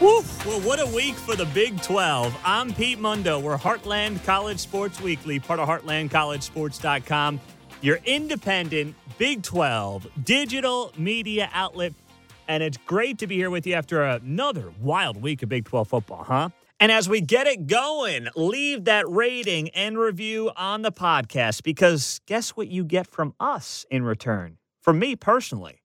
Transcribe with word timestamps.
Well, 0.00 0.22
what 0.60 0.78
a 0.78 0.86
week 0.86 1.16
for 1.16 1.34
the 1.34 1.46
Big 1.46 1.82
12. 1.82 2.36
I'm 2.44 2.72
Pete 2.72 3.00
Mundo. 3.00 3.40
We're 3.40 3.58
Heartland 3.58 4.22
College 4.24 4.60
Sports 4.60 5.00
Weekly, 5.00 5.40
part 5.40 5.58
of 5.58 5.68
HeartlandCollegeSports.com, 5.68 7.40
your 7.80 7.98
independent 8.04 8.94
Big 9.18 9.42
12 9.42 10.06
digital 10.22 10.92
media 10.96 11.50
outlet. 11.52 11.94
And 12.46 12.62
it's 12.62 12.76
great 12.86 13.18
to 13.18 13.26
be 13.26 13.34
here 13.34 13.50
with 13.50 13.66
you 13.66 13.74
after 13.74 14.04
another 14.04 14.72
wild 14.80 15.20
week 15.20 15.42
of 15.42 15.48
Big 15.48 15.64
12 15.64 15.88
football, 15.88 16.22
huh? 16.22 16.50
And 16.78 16.92
as 16.92 17.08
we 17.08 17.20
get 17.20 17.48
it 17.48 17.66
going, 17.66 18.28
leave 18.36 18.84
that 18.84 19.08
rating 19.08 19.68
and 19.70 19.98
review 19.98 20.52
on 20.54 20.82
the 20.82 20.92
podcast 20.92 21.64
because 21.64 22.20
guess 22.26 22.50
what 22.50 22.68
you 22.68 22.84
get 22.84 23.08
from 23.08 23.34
us 23.40 23.84
in 23.90 24.04
return? 24.04 24.58
From 24.80 25.00
me 25.00 25.16
personally, 25.16 25.82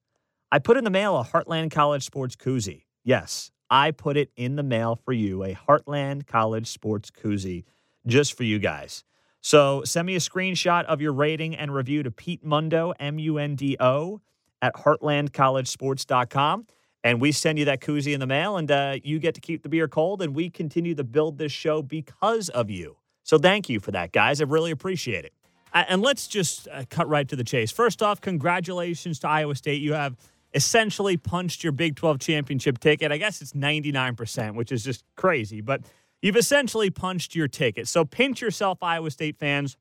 I 0.52 0.60
put 0.60 0.78
in 0.78 0.84
the 0.84 0.92
mail 0.92 1.18
a 1.18 1.24
Heartland 1.24 1.72
College 1.72 2.04
Sports 2.04 2.36
koozie. 2.36 2.84
Yes, 3.04 3.50
I 3.74 3.90
put 3.90 4.18
it 4.18 4.30
in 4.36 4.56
the 4.56 4.62
mail 4.62 4.96
for 5.04 5.14
you, 5.14 5.44
a 5.44 5.56
Heartland 5.56 6.28
College 6.28 6.68
Sports 6.68 7.10
koozie 7.10 7.64
just 8.06 8.38
for 8.38 8.44
you 8.44 8.60
guys. 8.60 9.04
So 9.42 9.82
send 9.84 10.06
me 10.06 10.16
a 10.16 10.20
screenshot 10.20 10.86
of 10.86 11.02
your 11.02 11.12
rating 11.12 11.56
and 11.56 11.74
review 11.74 12.04
to 12.04 12.12
Pete 12.12 12.46
Mundo, 12.46 12.94
M 13.00 13.18
U 13.18 13.40
N 13.40 13.56
D 13.56 13.76
O, 13.80 14.22
at 14.62 14.76
heartlandcollegesports.com. 14.76 16.68
And 17.04 17.20
we 17.20 17.32
send 17.32 17.58
you 17.58 17.66
that 17.66 17.82
koozie 17.82 18.14
in 18.14 18.20
the 18.20 18.28
mail, 18.28 18.58
and 18.58 18.70
uh, 18.70 18.98
you 19.04 19.18
get 19.18 19.34
to 19.36 19.42
keep 19.42 19.64
the 19.64 19.70
beer 19.70 19.88
cold, 19.88 20.22
and 20.22 20.36
we 20.36 20.52
continue 20.52 20.94
to 20.94 21.04
build 21.04 21.40
this 21.40 21.52
show 21.52 21.82
because 21.82 22.50
of 22.50 22.70
you. 22.70 22.98
So 23.24 23.40
thank 23.40 23.70
you 23.70 23.80
for 23.80 23.90
that, 23.90 24.12
guys. 24.12 24.40
I 24.40 24.44
really 24.44 24.70
appreciate 24.70 25.26
it. 25.26 25.34
And 25.74 26.04
let's 26.04 26.28
just 26.28 26.68
uh, 26.72 26.84
cut 26.92 27.10
right 27.10 27.28
to 27.28 27.36
the 27.36 27.44
chase. 27.44 27.72
First 27.72 28.04
off, 28.04 28.22
congratulations 28.22 29.18
to 29.20 29.28
Iowa 29.28 29.56
State. 29.56 29.82
You 29.82 29.94
have 29.94 30.16
essentially 30.54 31.18
punched 31.18 31.64
your 31.64 31.72
Big 31.72 31.96
12 31.96 32.20
championship 32.20 32.80
ticket. 32.80 33.12
I 33.12 33.18
guess 33.18 33.42
it's 33.42 33.54
99%, 33.54 34.56
which 34.56 34.72
is 34.72 34.84
just 34.84 35.04
crazy, 35.16 35.62
but 35.62 35.82
you've 36.22 36.36
essentially 36.36 36.90
punched 36.90 37.36
your 37.36 37.48
ticket. 37.48 37.88
So 37.88 38.06
pinch 38.06 38.42
yourself, 38.42 38.82
Iowa 38.82 39.12
State 39.12 39.38
fans. 39.38 39.78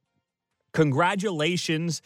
Congratulations. 0.73 2.03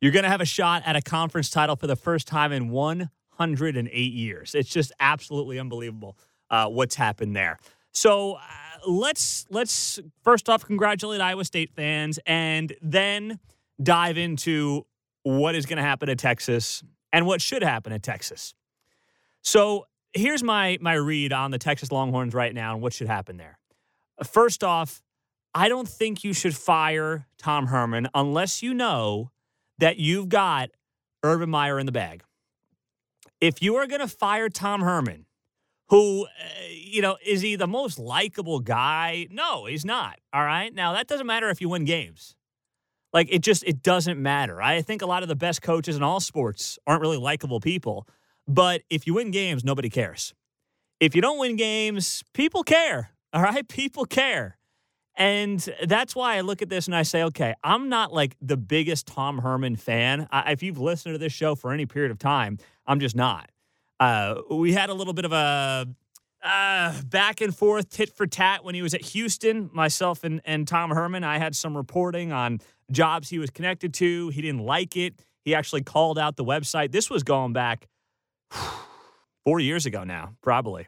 You're 0.00 0.12
going 0.12 0.24
to 0.24 0.30
have 0.30 0.40
a 0.40 0.46
shot 0.46 0.82
at 0.86 0.96
a 0.96 1.02
conference 1.02 1.50
title 1.50 1.76
for 1.76 1.86
the 1.86 1.96
first 1.96 2.26
time 2.26 2.52
in 2.52 2.70
108 2.70 4.12
years. 4.12 4.54
It's 4.54 4.68
just 4.68 4.92
absolutely 5.00 5.58
unbelievable 5.58 6.16
uh, 6.50 6.66
what's 6.68 6.94
happened 6.94 7.34
there. 7.36 7.58
So 7.92 8.34
uh, 8.34 8.40
let's 8.86 9.46
let's 9.50 9.98
first 10.22 10.48
off 10.48 10.64
congratulate 10.64 11.20
Iowa 11.20 11.44
State 11.44 11.72
fans 11.74 12.18
and 12.26 12.72
then 12.80 13.40
dive 13.82 14.16
into 14.16 14.86
what 15.22 15.54
is 15.54 15.66
going 15.66 15.78
to 15.78 15.82
happen 15.82 16.08
at 16.08 16.18
Texas 16.18 16.82
and 17.12 17.26
what 17.26 17.40
should 17.40 17.62
happen 17.62 17.92
at 17.92 18.02
Texas. 18.02 18.54
So 19.42 19.86
here's 20.12 20.42
my 20.42 20.78
my 20.80 20.94
read 20.94 21.32
on 21.32 21.50
the 21.50 21.58
Texas 21.58 21.92
Longhorns 21.92 22.34
right 22.34 22.54
now 22.54 22.74
and 22.74 22.82
what 22.82 22.92
should 22.92 23.08
happen 23.08 23.36
there. 23.36 23.58
First 24.24 24.62
off, 24.62 25.02
I 25.54 25.68
don't 25.68 25.88
think 25.88 26.22
you 26.24 26.32
should 26.32 26.56
fire 26.56 27.26
Tom 27.38 27.66
Herman 27.66 28.08
unless 28.14 28.62
you 28.62 28.74
know 28.74 29.30
that 29.78 29.96
you've 29.96 30.28
got 30.28 30.70
Urban 31.22 31.50
Meyer 31.50 31.78
in 31.78 31.86
the 31.86 31.92
bag. 31.92 32.22
If 33.40 33.62
you 33.62 33.76
are 33.76 33.86
going 33.86 34.00
to 34.00 34.08
fire 34.08 34.48
Tom 34.50 34.82
Herman, 34.82 35.24
who, 35.88 36.26
uh, 36.26 36.28
you 36.70 37.02
know, 37.02 37.16
is 37.24 37.40
he 37.40 37.56
the 37.56 37.66
most 37.66 37.98
likable 37.98 38.60
guy? 38.60 39.26
No, 39.30 39.64
he's 39.64 39.84
not. 39.84 40.18
All 40.32 40.44
right. 40.44 40.72
Now, 40.72 40.92
that 40.92 41.08
doesn't 41.08 41.26
matter 41.26 41.48
if 41.48 41.60
you 41.60 41.68
win 41.68 41.84
games. 41.84 42.36
Like 43.12 43.28
it 43.30 43.40
just 43.40 43.64
it 43.64 43.82
doesn't 43.82 44.20
matter. 44.20 44.62
I 44.62 44.82
think 44.82 45.02
a 45.02 45.06
lot 45.06 45.22
of 45.22 45.28
the 45.28 45.36
best 45.36 45.62
coaches 45.62 45.96
in 45.96 46.02
all 46.02 46.20
sports 46.20 46.78
aren't 46.86 47.00
really 47.00 47.16
likable 47.16 47.60
people, 47.60 48.06
but 48.46 48.82
if 48.90 49.06
you 49.06 49.14
win 49.14 49.30
games, 49.30 49.64
nobody 49.64 49.90
cares. 49.90 50.34
If 51.00 51.16
you 51.16 51.22
don't 51.22 51.38
win 51.38 51.56
games, 51.56 52.22
people 52.34 52.62
care. 52.62 53.10
All 53.32 53.42
right? 53.42 53.66
People 53.66 54.04
care. 54.04 54.58
And 55.16 55.60
that's 55.84 56.16
why 56.16 56.36
I 56.36 56.40
look 56.40 56.62
at 56.62 56.68
this 56.68 56.86
and 56.86 56.96
I 56.96 57.02
say, 57.02 57.22
okay, 57.24 57.54
I'm 57.62 57.88
not 57.88 58.12
like 58.12 58.36
the 58.40 58.56
biggest 58.56 59.06
Tom 59.06 59.38
Herman 59.38 59.76
fan. 59.76 60.28
I, 60.30 60.52
if 60.52 60.62
you've 60.62 60.78
listened 60.78 61.14
to 61.14 61.18
this 61.18 61.32
show 61.32 61.54
for 61.54 61.72
any 61.72 61.86
period 61.86 62.10
of 62.10 62.18
time, 62.18 62.58
I'm 62.86 63.00
just 63.00 63.14
not. 63.14 63.50
Uh, 63.98 64.36
we 64.50 64.72
had 64.72 64.88
a 64.88 64.94
little 64.94 65.12
bit 65.12 65.24
of 65.24 65.32
a 65.32 65.86
uh, 66.42 67.02
back 67.02 67.42
and 67.42 67.54
forth, 67.54 67.90
tit 67.90 68.16
for 68.16 68.26
tat 68.26 68.64
when 68.64 68.74
he 68.74 68.82
was 68.82 68.94
at 68.94 69.02
Houston. 69.02 69.68
Myself 69.72 70.24
and, 70.24 70.40
and 70.44 70.66
Tom 70.66 70.90
Herman, 70.90 71.22
I 71.22 71.38
had 71.38 71.54
some 71.54 71.76
reporting 71.76 72.32
on 72.32 72.60
jobs 72.90 73.28
he 73.28 73.38
was 73.38 73.50
connected 73.50 73.94
to. 73.94 74.28
He 74.28 74.42
didn't 74.42 74.64
like 74.64 74.96
it. 74.96 75.14
He 75.44 75.54
actually 75.54 75.82
called 75.82 76.18
out 76.18 76.36
the 76.36 76.44
website. 76.44 76.92
This 76.92 77.08
was 77.10 77.22
going 77.22 77.52
back 77.52 77.88
four 79.44 79.60
years 79.60 79.86
ago 79.86 80.04
now, 80.04 80.34
probably, 80.42 80.86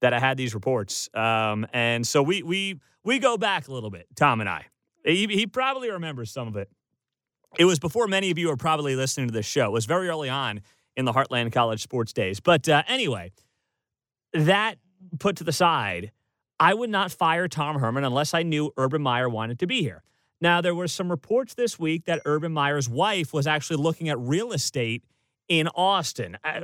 that 0.00 0.12
I 0.12 0.18
had 0.18 0.36
these 0.36 0.54
reports. 0.54 1.08
Um, 1.14 1.66
and 1.72 2.06
so 2.06 2.22
we 2.22 2.42
we 2.42 2.80
we 3.04 3.18
go 3.18 3.36
back 3.36 3.68
a 3.68 3.72
little 3.72 3.90
bit, 3.90 4.06
Tom 4.16 4.40
and 4.40 4.48
I. 4.48 4.66
He, 5.04 5.26
he 5.26 5.46
probably 5.46 5.90
remembers 5.90 6.30
some 6.30 6.48
of 6.48 6.56
it. 6.56 6.68
It 7.58 7.64
was 7.64 7.78
before 7.78 8.06
many 8.08 8.30
of 8.30 8.38
you 8.38 8.50
are 8.50 8.56
probably 8.56 8.94
listening 8.94 9.28
to 9.28 9.32
this 9.32 9.46
show. 9.46 9.66
It 9.66 9.72
was 9.72 9.86
very 9.86 10.08
early 10.08 10.28
on 10.28 10.60
in 10.96 11.04
the 11.04 11.12
Heartland 11.12 11.52
College 11.52 11.82
sports 11.82 12.12
days. 12.12 12.40
But 12.40 12.68
uh, 12.68 12.82
anyway, 12.86 13.32
that 14.34 14.74
put 15.18 15.36
to 15.36 15.44
the 15.44 15.52
side, 15.52 16.12
I 16.60 16.74
would 16.74 16.90
not 16.90 17.12
fire 17.12 17.48
Tom 17.48 17.78
Herman 17.78 18.04
unless 18.04 18.34
I 18.34 18.42
knew 18.42 18.72
Urban 18.76 19.00
Meyer 19.00 19.28
wanted 19.28 19.60
to 19.60 19.66
be 19.66 19.80
here. 19.80 20.02
Now, 20.40 20.60
there 20.60 20.74
were 20.74 20.88
some 20.88 21.10
reports 21.10 21.54
this 21.54 21.78
week 21.78 22.04
that 22.04 22.22
Urban 22.24 22.52
Meyer's 22.52 22.88
wife 22.88 23.32
was 23.32 23.46
actually 23.46 23.82
looking 23.82 24.08
at 24.08 24.18
real 24.18 24.52
estate 24.52 25.04
in 25.48 25.68
Austin. 25.68 26.38
Uh, 26.44 26.60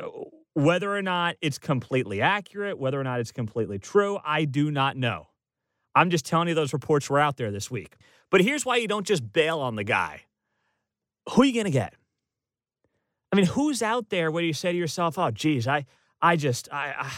whether 0.54 0.96
or 0.96 1.02
not 1.02 1.36
it's 1.40 1.58
completely 1.58 2.20
accurate, 2.20 2.78
whether 2.78 3.00
or 3.00 3.04
not 3.04 3.18
it's 3.18 3.32
completely 3.32 3.78
true, 3.78 4.18
I 4.24 4.44
do 4.44 4.70
not 4.70 4.96
know. 4.96 5.28
I'm 5.94 6.10
just 6.10 6.24
telling 6.24 6.48
you 6.48 6.54
those 6.54 6.72
reports 6.72 7.10
were 7.10 7.18
out 7.18 7.36
there 7.36 7.50
this 7.50 7.70
week. 7.70 7.96
But 8.30 8.40
here's 8.40 8.64
why 8.64 8.76
you 8.76 8.88
don't 8.88 9.06
just 9.06 9.32
bail 9.32 9.60
on 9.60 9.74
the 9.74 9.84
guy. 9.84 10.22
Who 11.30 11.42
are 11.42 11.44
you 11.44 11.52
going 11.52 11.64
to 11.64 11.70
get? 11.70 11.94
I 13.32 13.36
mean, 13.36 13.46
who's 13.46 13.82
out 13.82 14.10
there 14.10 14.30
where 14.30 14.44
you 14.44 14.52
say 14.52 14.70
to 14.70 14.78
yourself, 14.78 15.18
"Oh, 15.18 15.30
geez, 15.30 15.66
I, 15.66 15.86
I 16.22 16.36
just, 16.36 16.68
I, 16.72 16.94
I 16.96 17.12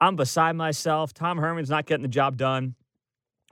I'm 0.00 0.16
beside 0.16 0.56
myself. 0.56 1.14
Tom 1.14 1.38
Herman's 1.38 1.70
not 1.70 1.86
getting 1.86 2.02
the 2.02 2.08
job 2.08 2.36
done, 2.36 2.74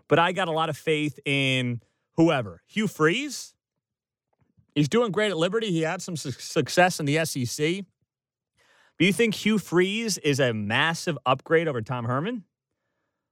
but 0.09 0.19
I 0.19 0.33
got 0.33 0.49
a 0.49 0.53
lot 0.53 0.69
of 0.69 0.77
faith 0.77 1.21
in." 1.25 1.81
Whoever. 2.21 2.61
Hugh 2.67 2.87
Freeze, 2.87 3.55
he's 4.75 4.91
doing 4.91 5.11
great 5.11 5.31
at 5.31 5.39
Liberty. 5.39 5.71
He 5.71 5.81
had 5.81 6.03
some 6.03 6.17
su- 6.17 6.33
success 6.33 7.01
in 7.01 7.07
the 7.07 7.25
SEC. 7.25 7.87
Do 8.99 9.07
you 9.07 9.13
think 9.15 9.35
Hugh 9.35 9.57
Freeze 9.59 10.19
is 10.19 10.39
a 10.39 10.53
massive 10.53 11.17
upgrade 11.25 11.67
over 11.67 11.81
Tom 11.81 12.05
Herman? 12.05 12.45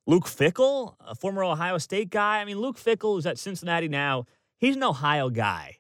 Luke 0.07 0.25
Fickell, 0.25 0.95
a 1.07 1.15
former 1.15 1.45
Ohio 1.45 1.77
State 1.77 2.09
guy. 2.09 2.41
I 2.41 2.47
mean, 2.47 2.63
Luke 2.63 2.79
Fickell 2.79 3.19
is 3.19 3.27
at 3.27 3.39
Cincinnati 3.39 3.89
now. 3.89 4.25
He's 4.57 4.75
an 4.75 4.83
Ohio 4.83 5.29
guy. 5.29 5.77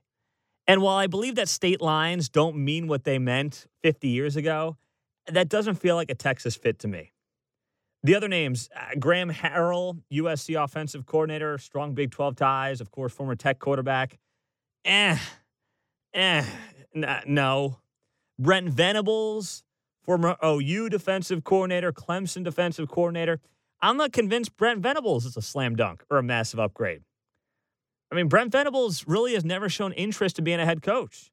And 0.67 0.83
while 0.83 0.97
I 0.97 1.07
believe 1.07 1.37
that 1.37 1.49
state 1.49 1.81
lines 1.81 2.29
don't 2.29 2.57
mean 2.57 2.89
what 2.89 3.05
they 3.05 3.19
meant 3.19 3.65
50 3.83 4.07
years 4.09 4.37
ago, 4.37 4.77
that 5.27 5.49
doesn't 5.49 5.77
feel 5.77 5.97
like 5.97 6.11
a 6.11 6.15
Texas 6.15 6.57
fit 6.57 6.79
to 6.81 6.89
me. 6.89 7.13
The 8.05 8.15
other 8.15 8.29
names 8.29 8.69
uh, 8.75 8.95
Graham 8.99 9.31
Harrell, 9.31 10.01
USC 10.13 10.63
offensive 10.63 11.05
coordinator, 11.07 11.59
strong 11.59 11.95
Big 11.95 12.11
12 12.11 12.37
ties, 12.37 12.81
of 12.81 12.91
course, 12.91 13.13
former 13.13 13.35
tech 13.35 13.59
quarterback. 13.59 14.19
Eh, 14.85 15.19
eh, 16.15 16.45
n- 16.95 17.23
no. 17.27 17.79
Brent 18.39 18.69
Venables, 18.71 19.65
former 20.03 20.37
OU 20.45 20.89
defensive 20.91 21.43
coordinator, 21.43 21.93
Clemson 21.93 22.45
defensive 22.45 22.89
coordinator. 22.89 23.41
I'm 23.83 23.97
not 23.97 24.13
convinced 24.13 24.57
Brent 24.57 24.81
Venables 24.81 25.25
is 25.25 25.37
a 25.37 25.43
slam 25.43 25.77
dunk 25.77 26.05
or 26.09 26.19
a 26.19 26.23
massive 26.23 26.61
upgrade. 26.61 27.03
I 28.11 28.15
mean, 28.15 28.29
Brent 28.29 28.53
Venables 28.53 29.07
really 29.07 29.35
has 29.35 29.45
never 29.45 29.69
shown 29.69 29.93
interest 29.93 30.39
in 30.39 30.45
being 30.45 30.61
a 30.61 30.65
head 30.65 30.83
coach. 30.83 31.31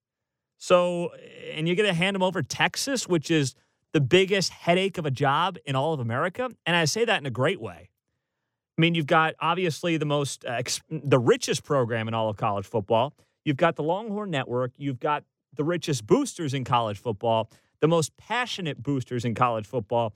So, 0.58 1.12
and 1.54 1.68
you're 1.68 1.76
going 1.76 1.90
to 1.90 1.94
hand 1.94 2.16
him 2.16 2.24
over 2.24 2.42
Texas, 2.42 3.08
which 3.08 3.30
is 3.30 3.56
the 3.96 4.02
biggest 4.02 4.52
headache 4.52 4.98
of 4.98 5.06
a 5.06 5.10
job 5.10 5.58
in 5.66 5.74
all 5.74 5.94
of 5.94 6.02
America. 6.02 6.50
And 6.66 6.76
I 6.76 6.84
say 6.84 7.06
that 7.06 7.22
in 7.22 7.26
a 7.26 7.32
great 7.32 7.62
way. 7.62 7.90
I 8.78 8.82
mean, 8.82 8.94
you've 8.94 9.08
got 9.08 9.36
obviously 9.40 9.96
the 9.96 10.06
most, 10.06 10.44
uh, 10.44 10.52
ex- 10.52 10.82
the 10.90 11.18
richest 11.18 11.64
program 11.64 12.10
in 12.10 12.14
all 12.14 12.28
of 12.28 12.36
college 12.36 12.66
football. 12.66 13.16
You've 13.46 13.56
got 13.56 13.78
the 13.78 13.84
Longhorn 13.84 14.30
Network. 14.32 14.74
You've 14.76 15.00
got 15.00 15.24
the 15.56 15.64
richest 15.64 16.06
boosters 16.06 16.54
in 16.54 16.66
college 16.66 17.00
football, 17.00 17.50
the 17.80 17.88
most 17.88 18.18
passionate 18.18 18.84
boosters 18.84 19.24
in 19.24 19.34
college 19.34 19.66
football. 19.66 20.14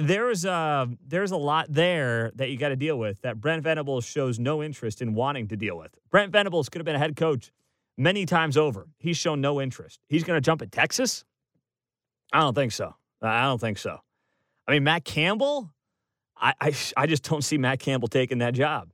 There's 0.00 0.44
a 0.44 0.88
there's 1.06 1.30
a 1.30 1.36
lot 1.36 1.66
there 1.68 2.32
that 2.34 2.50
you 2.50 2.58
got 2.58 2.70
to 2.70 2.76
deal 2.76 2.98
with 2.98 3.20
that 3.22 3.40
Brent 3.40 3.62
Venables 3.62 4.04
shows 4.04 4.40
no 4.40 4.64
interest 4.64 5.00
in 5.00 5.14
wanting 5.14 5.46
to 5.46 5.56
deal 5.56 5.78
with. 5.78 5.94
Brent 6.10 6.32
Venables 6.32 6.68
could 6.68 6.80
have 6.80 6.86
been 6.86 6.96
a 6.96 6.98
head 6.98 7.14
coach 7.14 7.52
many 7.96 8.26
times 8.26 8.56
over. 8.56 8.88
He's 8.98 9.16
shown 9.16 9.40
no 9.40 9.60
interest. 9.60 10.00
He's 10.08 10.24
going 10.24 10.36
to 10.36 10.40
jump 10.40 10.60
at 10.60 10.72
Texas. 10.72 11.24
I 12.32 12.40
don't 12.40 12.54
think 12.54 12.72
so. 12.72 12.94
I 13.22 13.42
don't 13.42 13.60
think 13.60 13.78
so. 13.78 13.98
I 14.66 14.72
mean, 14.72 14.84
Matt 14.84 15.04
Campbell, 15.04 15.72
I, 16.36 16.54
I, 16.60 16.74
I 16.96 17.06
just 17.06 17.22
don't 17.28 17.42
see 17.42 17.58
Matt 17.58 17.78
Campbell 17.78 18.08
taking 18.08 18.38
that 18.38 18.54
job. 18.54 18.90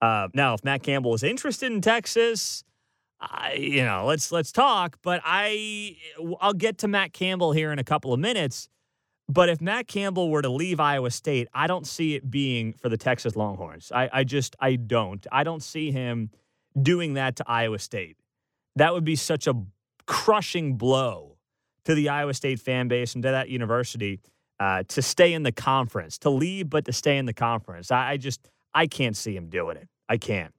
Uh, 0.00 0.28
now, 0.34 0.54
if 0.54 0.64
Matt 0.64 0.82
Campbell 0.82 1.14
is 1.14 1.22
interested 1.22 1.72
in 1.72 1.80
Texas, 1.80 2.62
I, 3.20 3.54
you 3.54 3.82
know, 3.82 4.04
let's 4.06 4.30
let's 4.30 4.52
talk. 4.52 4.98
But 5.02 5.22
I, 5.24 5.96
I'll 6.40 6.52
get 6.52 6.78
to 6.78 6.88
Matt 6.88 7.12
Campbell 7.12 7.52
here 7.52 7.72
in 7.72 7.78
a 7.78 7.84
couple 7.84 8.12
of 8.12 8.20
minutes. 8.20 8.68
But 9.28 9.48
if 9.48 9.60
Matt 9.60 9.88
Campbell 9.88 10.30
were 10.30 10.42
to 10.42 10.48
leave 10.48 10.78
Iowa 10.78 11.10
State, 11.10 11.48
I 11.52 11.66
don't 11.66 11.86
see 11.86 12.14
it 12.14 12.30
being 12.30 12.72
for 12.74 12.88
the 12.88 12.96
Texas 12.96 13.34
Longhorns. 13.34 13.90
I, 13.92 14.08
I 14.12 14.24
just, 14.24 14.54
I 14.60 14.76
don't. 14.76 15.26
I 15.32 15.42
don't 15.42 15.62
see 15.62 15.90
him 15.90 16.30
doing 16.80 17.14
that 17.14 17.36
to 17.36 17.44
Iowa 17.48 17.80
State. 17.80 18.18
That 18.76 18.92
would 18.92 19.04
be 19.04 19.16
such 19.16 19.48
a 19.48 19.54
crushing 20.06 20.76
blow 20.76 21.35
to 21.86 21.94
the 21.94 22.08
Iowa 22.08 22.34
State 22.34 22.60
fan 22.60 22.88
base 22.88 23.14
and 23.14 23.22
to 23.22 23.30
that 23.30 23.48
university 23.48 24.20
uh, 24.60 24.82
to 24.88 25.02
stay 25.02 25.32
in 25.32 25.42
the 25.42 25.52
conference, 25.52 26.18
to 26.18 26.30
leave, 26.30 26.68
but 26.68 26.84
to 26.84 26.92
stay 26.92 27.16
in 27.16 27.26
the 27.26 27.32
conference. 27.32 27.90
I, 27.90 28.12
I 28.12 28.16
just, 28.16 28.48
I 28.74 28.86
can't 28.86 29.16
see 29.16 29.34
him 29.34 29.48
doing 29.48 29.76
it. 29.76 29.88
I 30.08 30.18
can't. 30.18 30.52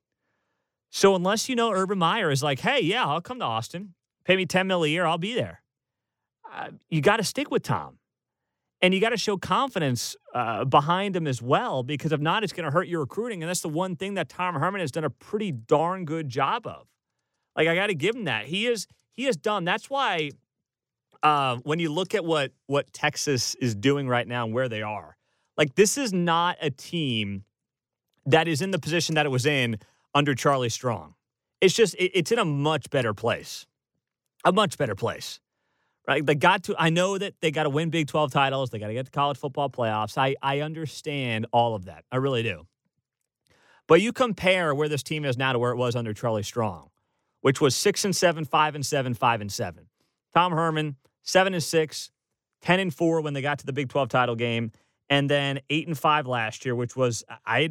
So 0.90 1.16
unless 1.16 1.50
you 1.50 1.56
know 1.56 1.72
Urban 1.72 1.98
Meyer 1.98 2.32
is 2.32 2.42
like, 2.42 2.60
hey, 2.60 2.82
yeah, 2.82 3.06
I'll 3.06 3.22
come 3.22 3.40
to 3.40 3.46
Austin, 3.46 3.94
pay 4.26 4.36
me 4.36 4.46
10 4.46 4.68
mil 4.68 4.84
a 4.84 4.88
year, 4.88 5.06
I'll 5.06 5.18
be 5.18 5.34
there. 5.34 5.62
Uh, 6.52 6.70
you 6.90 7.02
got 7.02 7.18
to 7.18 7.24
stick 7.24 7.52
with 7.52 7.64
Tom. 7.64 8.00
And 8.80 8.94
you 8.94 9.02
got 9.02 9.10
to 9.10 9.18
show 9.18 9.38
confidence 9.38 10.16
uh, 10.36 10.64
behind 10.64 11.16
him 11.16 11.26
as 11.26 11.42
well, 11.42 11.82
because 11.82 12.12
if 12.12 12.20
not, 12.20 12.44
it's 12.44 12.54
going 12.54 12.66
to 12.66 12.72
hurt 12.72 12.88
your 12.88 13.00
recruiting. 13.00 13.42
And 13.42 13.50
that's 13.50 13.62
the 13.62 13.70
one 13.70 13.96
thing 13.96 14.14
that 14.14 14.30
Tom 14.30 14.54
Herman 14.54 14.82
has 14.82 14.92
done 14.92 15.04
a 15.04 15.10
pretty 15.10 15.52
darn 15.52 16.06
good 16.06 16.30
job 16.30 16.68
of. 16.68 16.86
Like 17.56 17.68
I 17.68 17.74
got 17.74 17.88
to 17.88 17.96
give 17.96 18.16
him 18.16 18.26
that. 18.26 18.46
He 18.46 18.68
is 18.68 18.86
he 19.14 19.24
has 19.24 19.36
done. 19.36 19.66
That's 19.66 19.90
why 19.90 20.30
uh, 21.24 21.58
when 21.64 21.80
you 21.80 21.92
look 21.92 22.16
at 22.16 22.24
what 22.26 22.52
what 22.68 22.92
Texas 22.94 23.56
is 23.56 23.76
doing 23.76 24.08
right 24.08 24.28
now 24.28 24.46
and 24.46 24.54
where 24.54 24.70
they 24.70 24.82
are, 24.82 25.18
like 25.58 25.76
this 25.76 25.98
is 25.98 26.14
not 26.14 26.58
a 26.62 26.70
team 26.70 27.44
that 28.26 28.48
is 28.48 28.62
in 28.62 28.72
the 28.72 28.80
position 28.80 29.16
that 29.16 29.26
it 29.26 29.30
was 29.30 29.46
in 29.46 29.78
under 30.14 30.36
Charlie 30.36 30.70
Strong. 30.70 31.16
It's 31.62 31.74
just 31.74 31.96
it, 31.96 32.12
it's 32.14 32.32
in 32.32 32.40
a 32.40 32.46
much 32.46 32.90
better 32.90 33.14
place, 33.14 33.66
a 34.46 34.52
much 34.52 34.78
better 34.78 34.96
place 34.96 35.40
right? 36.08 36.26
They 36.26 36.36
got 36.36 36.64
to. 36.64 36.76
I 36.80 36.90
know 36.90 37.18
that 37.18 37.34
they 37.42 37.52
got 37.52 37.64
to 37.64 37.70
win 37.70 37.90
Big 37.90 38.08
Twelve 38.08 38.32
titles. 38.32 38.70
They 38.70 38.80
got 38.80 38.88
to 38.88 38.94
get 38.94 39.06
to 39.06 39.12
college 39.12 39.38
football 39.38 39.70
playoffs. 39.70 40.18
I 40.18 40.36
I 40.42 40.62
understand 40.62 41.46
all 41.52 41.76
of 41.76 41.86
that. 41.86 42.06
I 42.12 42.16
really 42.18 42.44
do. 42.44 42.66
But 43.88 44.02
you 44.02 44.12
compare 44.12 44.74
where 44.74 44.90
this 44.90 45.04
team 45.04 45.26
is 45.26 45.38
now 45.38 45.54
to 45.54 45.60
where 45.60 45.72
it 45.72 45.78
was 45.78 45.96
under 45.96 46.14
Charlie 46.14 46.44
Strong, 46.44 46.90
which 47.42 47.62
was 47.62 47.76
six 47.76 48.04
and 48.04 48.16
seven, 48.16 48.46
five 48.46 48.76
and 48.76 48.86
seven, 48.86 49.14
five 49.14 49.42
and 49.42 49.52
seven. 49.52 49.88
Tom 50.38 50.52
Herman 50.52 50.96
seven 51.24 51.56
and 51.56 51.64
six, 51.64 52.12
10 52.62 52.80
and 52.80 52.94
four 52.94 53.22
when 53.22 53.34
they 53.34 53.42
got 53.42 53.58
to 53.58 53.66
the 53.66 53.74
Big 53.74 53.90
Twelve 53.90 54.08
title 54.08 54.36
game. 54.36 54.72
And 55.10 55.28
then 55.28 55.62
eight 55.72 55.88
and 55.88 55.98
five 55.98 56.28
last 56.28 56.64
year, 56.64 56.76
which 56.76 56.96
was 56.96 57.24
I, 57.44 57.62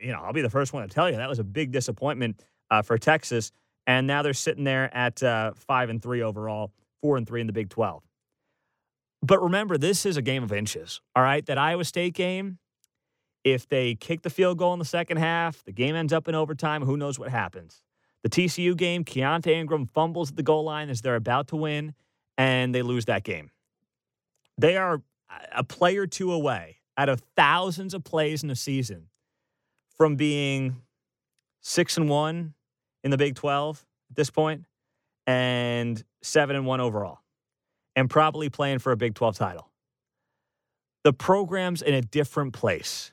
you 0.00 0.10
know, 0.10 0.18
I'll 0.20 0.32
be 0.32 0.42
the 0.42 0.50
first 0.50 0.72
one 0.72 0.82
to 0.82 0.92
tell 0.92 1.08
you 1.08 1.18
that 1.18 1.28
was 1.28 1.38
a 1.38 1.44
big 1.44 1.70
disappointment 1.70 2.42
uh, 2.68 2.82
for 2.82 2.98
Texas. 2.98 3.52
And 3.86 4.08
now 4.08 4.22
they're 4.22 4.32
sitting 4.32 4.64
there 4.64 4.92
at 4.92 5.22
uh, 5.22 5.52
five 5.54 5.88
and 5.88 6.02
three 6.02 6.20
overall 6.20 6.72
four 7.00 7.16
and 7.16 7.28
three 7.28 7.40
in 7.40 7.46
the 7.46 7.52
Big 7.52 7.68
12. 7.68 8.02
But 9.22 9.40
remember, 9.40 9.78
this 9.78 10.04
is 10.04 10.16
a 10.16 10.22
game 10.22 10.42
of 10.42 10.52
inches, 10.52 11.00
all 11.14 11.22
right? 11.22 11.46
That 11.46 11.58
Iowa 11.58 11.84
State 11.84 12.14
game, 12.14 12.58
if 13.44 13.68
they 13.68 13.94
kick 13.94 14.22
the 14.22 14.30
field 14.30 14.58
goal 14.58 14.72
in 14.72 14.80
the 14.80 14.84
second 14.84 15.18
half, 15.18 15.62
the 15.62 15.70
game 15.70 15.94
ends 15.94 16.12
up 16.12 16.26
in 16.26 16.34
overtime, 16.34 16.82
who 16.82 16.96
knows 16.96 17.20
what 17.20 17.28
happens. 17.28 17.82
The 18.24 18.30
TCU 18.30 18.76
game, 18.76 19.04
Keaontay 19.04 19.52
Ingram 19.52 19.86
fumbles 19.86 20.30
at 20.30 20.36
the 20.36 20.42
goal 20.42 20.64
line 20.64 20.90
as 20.90 21.02
they're 21.02 21.14
about 21.14 21.46
to 21.48 21.56
win, 21.56 21.94
and 22.38 22.74
they 22.74 22.82
lose 22.82 23.06
that 23.06 23.24
game. 23.24 23.50
They 24.58 24.76
are 24.76 25.02
uh, 25.30 25.38
a 25.56 25.64
play 25.64 25.96
or 25.96 26.06
two 26.06 26.32
away 26.32 26.78
out 26.96 27.08
of 27.08 27.20
thousands 27.36 27.94
of 27.94 28.04
plays 28.04 28.42
in 28.42 28.50
a 28.50 28.56
season 28.56 29.08
from 29.96 30.16
being 30.16 30.82
six 31.60 31.96
and 31.96 32.08
one 32.08 32.54
in 33.02 33.10
the 33.10 33.18
Big 33.18 33.34
12 33.34 33.84
at 34.10 34.16
this 34.16 34.30
point 34.30 34.64
and 35.26 36.02
seven 36.22 36.56
and 36.56 36.66
one 36.66 36.80
overall, 36.80 37.18
and 37.94 38.08
probably 38.08 38.48
playing 38.48 38.78
for 38.78 38.92
a 38.92 38.96
Big 38.96 39.14
12 39.14 39.36
title. 39.36 39.70
The 41.04 41.12
program's 41.12 41.82
in 41.82 41.94
a 41.94 42.02
different 42.02 42.52
place 42.52 43.12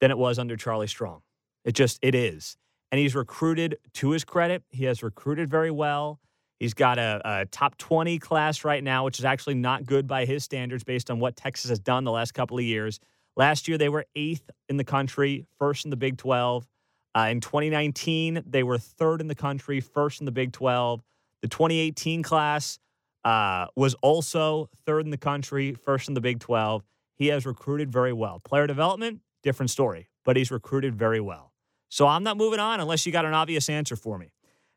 than 0.00 0.10
it 0.10 0.18
was 0.18 0.38
under 0.38 0.56
Charlie 0.56 0.88
Strong. 0.88 1.22
It 1.64 1.72
just 1.72 1.98
it 2.02 2.14
is. 2.14 2.56
And 2.90 2.98
he's 2.98 3.14
recruited 3.14 3.78
to 3.94 4.10
his 4.10 4.24
credit. 4.24 4.62
He 4.68 4.84
has 4.84 5.02
recruited 5.02 5.48
very 5.48 5.70
well. 5.70 6.20
He's 6.62 6.74
got 6.74 6.96
a, 6.96 7.20
a, 7.24 7.46
top 7.46 7.76
20 7.76 8.20
class 8.20 8.62
right 8.62 8.84
now, 8.84 9.04
which 9.04 9.18
is 9.18 9.24
actually 9.24 9.56
not 9.56 9.84
good 9.84 10.06
by 10.06 10.24
his 10.24 10.44
standards 10.44 10.84
based 10.84 11.10
on 11.10 11.18
what 11.18 11.34
Texas 11.34 11.70
has 11.70 11.80
done 11.80 12.04
the 12.04 12.12
last 12.12 12.34
couple 12.34 12.56
of 12.56 12.62
years. 12.62 13.00
Last 13.36 13.66
year, 13.66 13.78
they 13.78 13.88
were 13.88 14.06
eighth 14.14 14.48
in 14.68 14.76
the 14.76 14.84
country, 14.84 15.44
first 15.58 15.84
in 15.84 15.90
the 15.90 15.96
Big 15.96 16.18
12. 16.18 16.68
Uh, 17.16 17.26
in 17.32 17.40
2019, 17.40 18.44
they 18.46 18.62
were 18.62 18.78
third 18.78 19.20
in 19.20 19.26
the 19.26 19.34
country, 19.34 19.80
first 19.80 20.20
in 20.20 20.24
the 20.24 20.30
Big 20.30 20.52
12. 20.52 21.02
The 21.40 21.48
2018 21.48 22.22
class 22.22 22.78
uh, 23.24 23.66
was 23.74 23.94
also 23.94 24.68
third 24.86 25.04
in 25.04 25.10
the 25.10 25.18
country, 25.18 25.72
first 25.72 26.06
in 26.06 26.14
the 26.14 26.20
Big 26.20 26.38
12. 26.38 26.84
He 27.16 27.26
has 27.26 27.44
recruited 27.44 27.90
very 27.90 28.12
well. 28.12 28.38
Player 28.38 28.68
development, 28.68 29.20
different 29.42 29.70
story, 29.70 30.10
but 30.24 30.36
he's 30.36 30.52
recruited 30.52 30.94
very 30.94 31.20
well. 31.20 31.52
So 31.88 32.06
I'm 32.06 32.22
not 32.22 32.36
moving 32.36 32.60
on 32.60 32.78
unless 32.78 33.04
you 33.04 33.10
got 33.10 33.24
an 33.24 33.34
obvious 33.34 33.68
answer 33.68 33.96
for 33.96 34.16
me. 34.16 34.30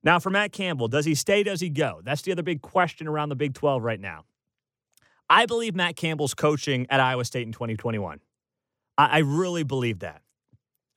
Now, 0.05 0.19
for 0.19 0.29
Matt 0.29 0.53
Campbell, 0.53 0.87
does 0.87 1.03
he 1.03 1.15
stay? 1.15 1.43
Does 1.43 1.59
he 1.59 1.69
go? 1.69 1.99
That's 2.03 2.21
the 2.21 2.31
other 2.31 2.43
big 2.43 2.61
question 2.61 3.07
around 3.07 3.29
the 3.29 3.35
Big 3.35 3.53
12 3.53 3.83
right 3.83 3.99
now. 3.99 4.23
I 5.29 5.47
believe 5.47 5.75
Matt 5.75 5.97
Campbell's 5.97 6.35
coaching 6.35 6.85
at 6.89 7.01
Iowa 7.01 7.25
State 7.25 7.47
in 7.47 7.51
2021. 7.51 8.21
I, 8.97 9.05
I 9.05 9.17
really 9.17 9.63
believe 9.63 9.99
that. 9.99 10.21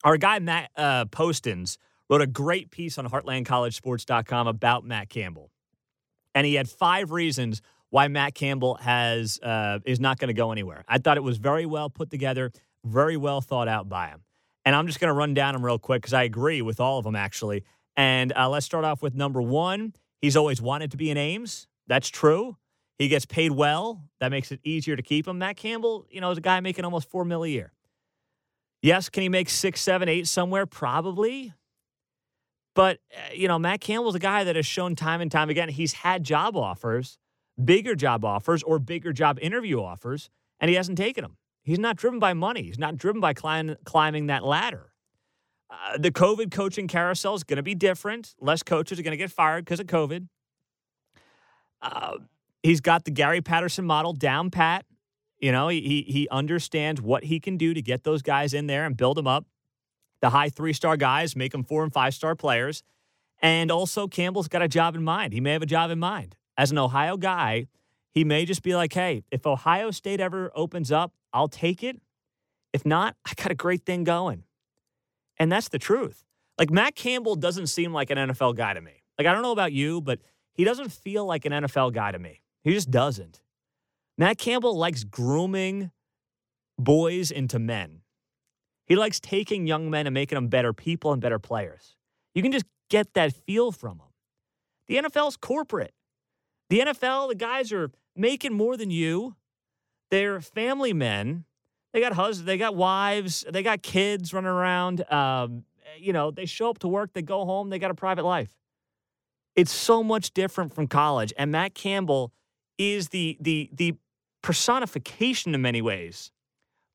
Our 0.05 0.19
guy, 0.19 0.39
Matt 0.39 0.71
uh, 0.77 1.07
Postins, 1.07 1.79
wrote 2.09 2.21
a 2.21 2.27
great 2.27 2.71
piece 2.71 2.99
on 2.99 3.09
heartlandcollegesports.com 3.09 4.47
about 4.47 4.85
Matt 4.85 5.09
Campbell 5.09 5.51
and 6.39 6.47
he 6.47 6.55
had 6.55 6.69
five 6.69 7.11
reasons 7.11 7.63
why 7.91 8.07
Matt 8.07 8.33
Campbell 8.33 8.77
has 8.77 9.41
uh, 9.43 9.81
is 9.85 9.99
not 9.99 10.19
going 10.19 10.29
to 10.29 10.35
go 10.35 10.53
anywhere. 10.53 10.85
I 10.87 10.99
thought 10.99 11.17
it 11.17 11.23
was 11.25 11.39
very 11.39 11.67
well 11.67 11.91
put 11.91 12.11
together, 12.11 12.53
very 12.85 13.17
well 13.17 13.41
thought 13.41 13.67
out 13.67 13.89
by 13.89 14.09
him. 14.09 14.23
And 14.65 14.77
I'm 14.77 14.87
just 14.87 15.01
going 15.01 15.09
to 15.09 15.15
run 15.15 15.35
down 15.35 15.55
them 15.55 15.65
real 15.65 15.81
quick 15.81 16.03
because 16.03 16.13
I 16.13 16.23
agree 16.23 16.63
with 16.63 16.79
all 16.79 16.99
of 16.99 17.05
them 17.05 17.17
actually. 17.17 17.65
And 17.99 18.33
uh, 18.37 18.49
let's 18.49 18.65
start 18.65 18.85
off 18.85 19.03
with 19.03 19.17
number 19.17 19.43
one. 19.43 19.93
He's 20.23 20.37
always 20.37 20.63
wanted 20.63 20.93
to 20.93 20.97
be 20.97 21.11
in 21.11 21.17
Ames. 21.17 21.67
That's 21.89 22.09
true. 22.09 22.57
He 22.97 23.09
gets 23.09 23.27
paid 23.27 23.51
well. 23.51 24.05
That 24.21 24.31
makes 24.31 24.53
it 24.53 24.61
easier 24.63 24.95
to 24.95 25.03
keep 25.03 25.27
him. 25.27 25.39
Matt 25.39 25.57
Campbell, 25.57 26.07
you 26.09 26.21
know, 26.21 26.31
is 26.31 26.39
a 26.39 26.41
guy 26.41 26.61
making 26.61 26.85
almost 26.85 27.11
four 27.11 27.25
mil 27.25 27.43
a 27.43 27.49
year. 27.49 27.73
Yes, 28.83 29.09
can 29.09 29.25
he 29.25 29.29
make 29.29 29.51
six, 29.51 29.81
seven, 29.81 30.09
eight 30.09 30.29
somewhere? 30.29 30.65
Probably. 30.65 31.53
But, 32.77 33.01
uh, 33.13 33.33
you 33.35 33.49
know, 33.49 33.59
Matt 33.59 33.81
Campbell's 33.81 34.15
a 34.15 34.21
guy 34.21 34.45
that 34.45 34.55
has 34.55 34.65
shown 34.65 34.95
time 34.95 35.21
and 35.21 35.31
time 35.31 35.51
again 35.51 35.69
he's 35.69 35.95
had 35.95 36.23
job 36.23 36.57
offers, 36.57 37.19
bigger 37.63 37.97
job 37.97 38.25
offers, 38.25 38.63
or 38.63 38.79
bigger 38.79 39.13
job 39.13 39.41
interview 39.43 39.83
offers, 39.83 40.31
and 40.61 40.69
he 40.69 40.77
hasn't 40.77 40.99
taken 40.99 41.23
them. 41.23 41.37
He's 41.65 41.81
not 41.81 41.97
driven 41.97 42.21
by 42.21 42.33
money, 42.35 42.63
he's 42.63 42.79
not 42.79 42.97
driven 42.97 43.21
by 43.21 43.35
climb, 43.35 43.75
climbing 43.85 44.29
that 44.29 44.45
ladder. 44.45 44.88
Uh, 45.71 45.99
the 45.99 46.11
COVID 46.11 46.51
coaching 46.51 46.89
carousel 46.89 47.35
is 47.35 47.45
going 47.45 47.57
to 47.59 47.63
be 47.63 47.75
different. 47.75 48.35
Less 48.41 48.63
coaches 48.63 48.99
are 48.99 49.03
going 49.03 49.13
to 49.13 49.19
get 49.19 49.31
fired 49.31 49.65
because 49.65 49.81
of 49.81 49.87
COVID. 49.87 50.29
Uh, 51.83 52.19
he's 52.63 52.81
got 52.81 53.05
the 53.05 53.11
Gary 53.11 53.41
Patterson 53.41 53.85
model 53.85 54.13
down 54.13 54.51
pat. 54.51 54.85
You 55.39 55.53
know, 55.53 55.69
he, 55.69 56.05
he 56.09 56.27
understands 56.31 57.01
what 57.01 57.25
he 57.25 57.39
can 57.39 57.57
do 57.57 57.75
to 57.75 57.83
get 57.83 58.03
those 58.03 58.23
guys 58.23 58.55
in 58.55 58.67
there 58.67 58.85
and 58.85 58.97
build 58.97 59.17
them 59.17 59.27
up 59.27 59.47
the 60.21 60.31
high 60.31 60.49
three 60.49 60.73
star 60.73 60.97
guys, 60.97 61.37
make 61.37 61.53
them 61.53 61.65
four 61.65 61.83
and 61.83 61.93
five 61.93 62.15
star 62.15 62.35
players. 62.35 62.83
And 63.41 63.71
also, 63.71 64.09
Campbell's 64.09 64.49
got 64.49 64.63
a 64.63 64.69
job 64.69 64.97
in 64.97 65.05
mind. 65.05 65.33
He 65.33 65.41
may 65.41 65.53
have 65.53 65.63
a 65.63 65.67
job 65.67 65.91
in 65.91 65.99
mind. 65.99 66.35
As 66.57 66.73
an 66.73 66.79
Ohio 66.79 67.17
guy, 67.17 67.69
he 68.11 68.25
may 68.25 68.45
just 68.45 68.63
be 68.63 68.75
like, 68.75 68.93
hey, 68.93 69.23
if 69.31 69.47
Ohio 69.47 69.93
State 69.93 70.19
ever 70.19 70.51
opens 70.57 70.91
up, 70.91 71.13
I'll 71.33 71.49
take 71.49 71.85
it. 71.85 72.01
If 72.73 72.85
not, 72.85 73.15
I 73.25 73.33
got 73.37 73.53
a 73.53 73.55
great 73.55 73.85
thing 73.87 74.03
going. 74.03 74.43
And 75.39 75.51
that's 75.51 75.69
the 75.69 75.79
truth. 75.79 76.25
Like, 76.59 76.71
Matt 76.71 76.95
Campbell 76.97 77.37
doesn't 77.37 77.69
seem 77.69 77.93
like 77.93 78.11
an 78.11 78.19
NFL 78.19 78.57
guy 78.57 78.75
to 78.75 78.81
me. 78.81 79.03
Like, 79.17 79.27
I 79.27 79.33
don't 79.33 79.43
know 79.43 79.53
about 79.53 79.73
you, 79.73 80.01
but 80.01 80.21
he 80.55 80.65
doesn't 80.65 80.91
feel 80.91 81.25
like 81.25 81.45
an 81.45 81.53
NFL 81.53 81.93
guy 81.93 82.11
to 82.13 82.19
me. 82.19 82.43
He 82.65 82.73
just 82.73 82.91
doesn't. 82.91 83.41
Matt 84.17 84.39
Campbell 84.39 84.77
likes 84.77 85.05
grooming 85.05 85.93
boys 86.79 87.31
into 87.31 87.59
men. 87.59 88.01
He 88.87 88.97
likes 88.97 89.21
taking 89.21 89.67
young 89.67 89.91
men 89.91 90.07
and 90.07 90.15
making 90.15 90.37
them 90.37 90.49
better 90.49 90.73
people 90.73 91.13
and 91.13 91.21
better 91.21 91.39
players. 91.39 91.95
You 92.35 92.43
can 92.43 92.53
just 92.53 92.65
get 92.91 93.15
that 93.15 93.35
feel 93.35 93.71
from 93.71 93.99
him. 93.99 94.09
The 94.89 94.97
NFL's 94.97 95.37
corporate. 95.37 95.93
The 96.71 96.81
NFL, 96.81 97.29
the 97.29 97.35
guys 97.35 97.73
are 97.73 97.91
making 98.17 98.55
more 98.55 98.77
than 98.77 98.91
you. 98.91 99.37
They're 100.11 100.41
family 100.41 100.93
men. 100.93 101.45
They 101.99 102.03
got 102.05 102.13
husbands, 102.13 102.45
they 102.47 102.59
got 102.59 102.77
wives, 102.77 103.45
they 103.51 103.65
got 103.65 103.83
kids 103.83 104.33
running 104.33 104.47
around. 104.47 105.05
Um, 105.13 105.65
you 105.99 106.13
know, 106.13 106.31
they 106.31 106.47
show 106.47 106.71
up 106.71 106.79
to 106.79 106.87
work, 106.87 107.13
they 107.13 107.23
go 107.23 107.45
home, 107.45 107.71
they 107.71 107.81
got 107.81 107.91
a 107.91 107.95
private 107.95 108.25
life. 108.25 108.55
It's 109.57 109.73
so 109.73 110.05
much 110.05 110.33
different 110.33 110.73
from 110.73 110.87
college. 110.87 111.33
And 111.37 111.51
Matt 111.51 111.75
Campbell 111.75 112.33
is 112.79 113.09
the 113.09 113.37
the 113.41 113.69
the 113.73 113.97
personification 114.43 115.57
in 115.57 115.61
many 115.61 115.83
ways 115.83 116.31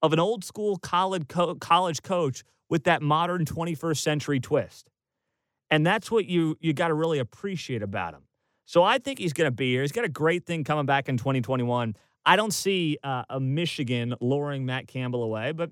of 0.01 0.13
an 0.13 0.19
old 0.19 0.45
school 0.45 0.77
college, 0.77 1.27
co- 1.27 1.55
college 1.55 2.01
coach 2.01 2.45
with 2.69 2.85
that 2.85 3.01
modern 3.01 3.43
21st 3.43 3.97
century 3.97 4.39
twist. 4.39 4.89
And 5.69 5.85
that's 5.85 6.09
what 6.09 6.27
you 6.27 6.55
you 6.61 6.71
got 6.71 6.87
to 6.87 6.93
really 6.93 7.19
appreciate 7.19 7.83
about 7.83 8.13
him. 8.13 8.21
So 8.63 8.83
I 8.83 8.99
think 8.99 9.19
he's 9.19 9.33
going 9.33 9.47
to 9.47 9.51
be 9.51 9.73
here. 9.73 9.81
He's 9.81 9.91
got 9.91 10.05
a 10.05 10.09
great 10.09 10.45
thing 10.45 10.63
coming 10.63 10.85
back 10.85 11.09
in 11.09 11.17
2021. 11.17 11.93
I 12.25 12.35
don't 12.35 12.53
see 12.53 12.97
uh, 13.03 13.23
a 13.29 13.39
Michigan 13.39 14.15
luring 14.21 14.65
Matt 14.65 14.87
Campbell 14.87 15.23
away, 15.23 15.51
but 15.51 15.71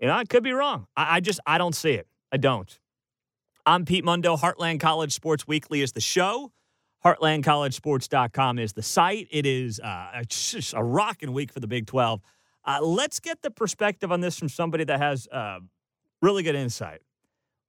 you 0.00 0.06
know, 0.06 0.14
I 0.14 0.24
could 0.24 0.42
be 0.42 0.52
wrong. 0.52 0.86
I, 0.96 1.16
I 1.16 1.20
just 1.20 1.40
I 1.46 1.58
don't 1.58 1.74
see 1.74 1.92
it. 1.92 2.06
I 2.32 2.36
don't. 2.36 2.78
I'm 3.66 3.84
Pete 3.84 4.04
Mundo. 4.04 4.36
Heartland 4.36 4.80
College 4.80 5.12
Sports 5.12 5.46
Weekly 5.46 5.82
is 5.82 5.92
the 5.92 6.00
show. 6.00 6.52
HeartlandCollegeSports.com 7.04 8.58
is 8.58 8.72
the 8.72 8.82
site. 8.82 9.28
It 9.30 9.46
is 9.46 9.80
uh, 9.80 10.22
just 10.28 10.74
a 10.74 10.82
rocking 10.82 11.32
week 11.32 11.52
for 11.52 11.60
the 11.60 11.66
Big 11.66 11.86
12. 11.86 12.20
Uh, 12.64 12.78
let's 12.82 13.20
get 13.20 13.42
the 13.42 13.50
perspective 13.50 14.12
on 14.12 14.20
this 14.20 14.38
from 14.38 14.48
somebody 14.48 14.84
that 14.84 15.00
has 15.00 15.26
uh, 15.28 15.60
really 16.20 16.42
good 16.42 16.54
insight. 16.54 17.00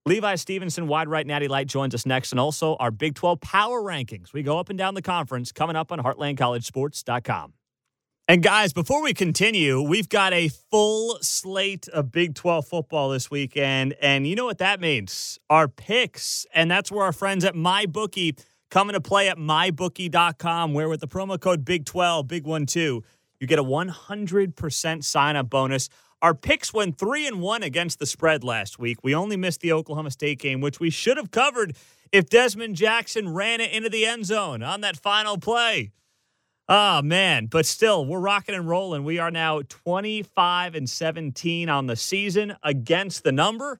Levi 0.05 0.35
Stevenson, 0.35 0.87
wide 0.87 1.07
right 1.07 1.25
natty 1.25 1.47
light, 1.47 1.67
joins 1.67 1.93
us 1.93 2.05
next, 2.05 2.31
and 2.31 2.39
also 2.39 2.75
our 2.77 2.91
Big 2.91 3.15
12 3.15 3.39
power 3.39 3.81
rankings. 3.81 4.33
We 4.33 4.43
go 4.43 4.57
up 4.57 4.69
and 4.69 4.77
down 4.77 4.95
the 4.95 5.01
conference 5.01 5.51
coming 5.51 5.75
up 5.75 5.91
on 5.91 5.99
HeartlandCollegeSports.com. 5.99 7.53
And 8.31 8.41
guys, 8.41 8.71
before 8.71 9.03
we 9.03 9.13
continue, 9.13 9.81
we've 9.81 10.07
got 10.07 10.31
a 10.31 10.47
full 10.47 11.17
slate 11.21 11.89
of 11.89 12.13
Big 12.13 12.33
12 12.33 12.65
football 12.65 13.09
this 13.09 13.29
weekend. 13.29 13.93
And 14.01 14.25
you 14.25 14.37
know 14.37 14.45
what 14.45 14.59
that 14.59 14.79
means? 14.79 15.37
Our 15.49 15.67
picks. 15.67 16.45
And 16.53 16.71
that's 16.71 16.89
where 16.89 17.03
our 17.03 17.11
friends 17.11 17.43
at 17.43 17.55
MyBookie 17.55 18.41
come 18.69 18.87
into 18.87 19.01
play 19.01 19.27
at 19.27 19.37
mybookie.com, 19.37 20.73
where 20.73 20.87
with 20.87 21.01
the 21.01 21.09
promo 21.09 21.37
code 21.37 21.65
Big12, 21.65 22.25
Big 22.25 22.45
One 22.45 22.65
Two, 22.65 23.03
you 23.41 23.47
get 23.47 23.59
a 23.59 23.65
100% 23.65 25.03
sign 25.03 25.35
up 25.35 25.49
bonus. 25.49 25.89
Our 26.21 26.33
picks 26.33 26.73
went 26.73 26.97
three 26.97 27.27
and 27.27 27.41
one 27.41 27.63
against 27.63 27.99
the 27.99 28.05
spread 28.05 28.45
last 28.45 28.79
week. 28.79 28.99
We 29.03 29.13
only 29.13 29.35
missed 29.35 29.59
the 29.59 29.73
Oklahoma 29.73 30.11
State 30.11 30.39
game, 30.39 30.61
which 30.61 30.79
we 30.79 30.89
should 30.89 31.17
have 31.17 31.31
covered 31.31 31.75
if 32.13 32.29
Dezmon 32.29 32.75
Jackson 32.75 33.33
ran 33.33 33.59
it 33.59 33.73
into 33.73 33.89
the 33.89 34.05
end 34.05 34.25
zone 34.25 34.63
on 34.63 34.79
that 34.79 34.95
final 34.95 35.37
play. 35.37 35.91
Oh 36.69 37.01
man, 37.01 37.47
but 37.47 37.65
still, 37.65 38.05
we're 38.05 38.19
rocking 38.19 38.55
and 38.55 38.67
rolling. 38.67 39.03
We 39.03 39.19
are 39.19 39.31
now 39.31 39.61
25 39.67 40.75
and 40.75 40.89
17 40.89 41.69
on 41.69 41.87
the 41.87 41.95
season 41.95 42.55
against 42.63 43.23
the 43.23 43.31
number. 43.31 43.79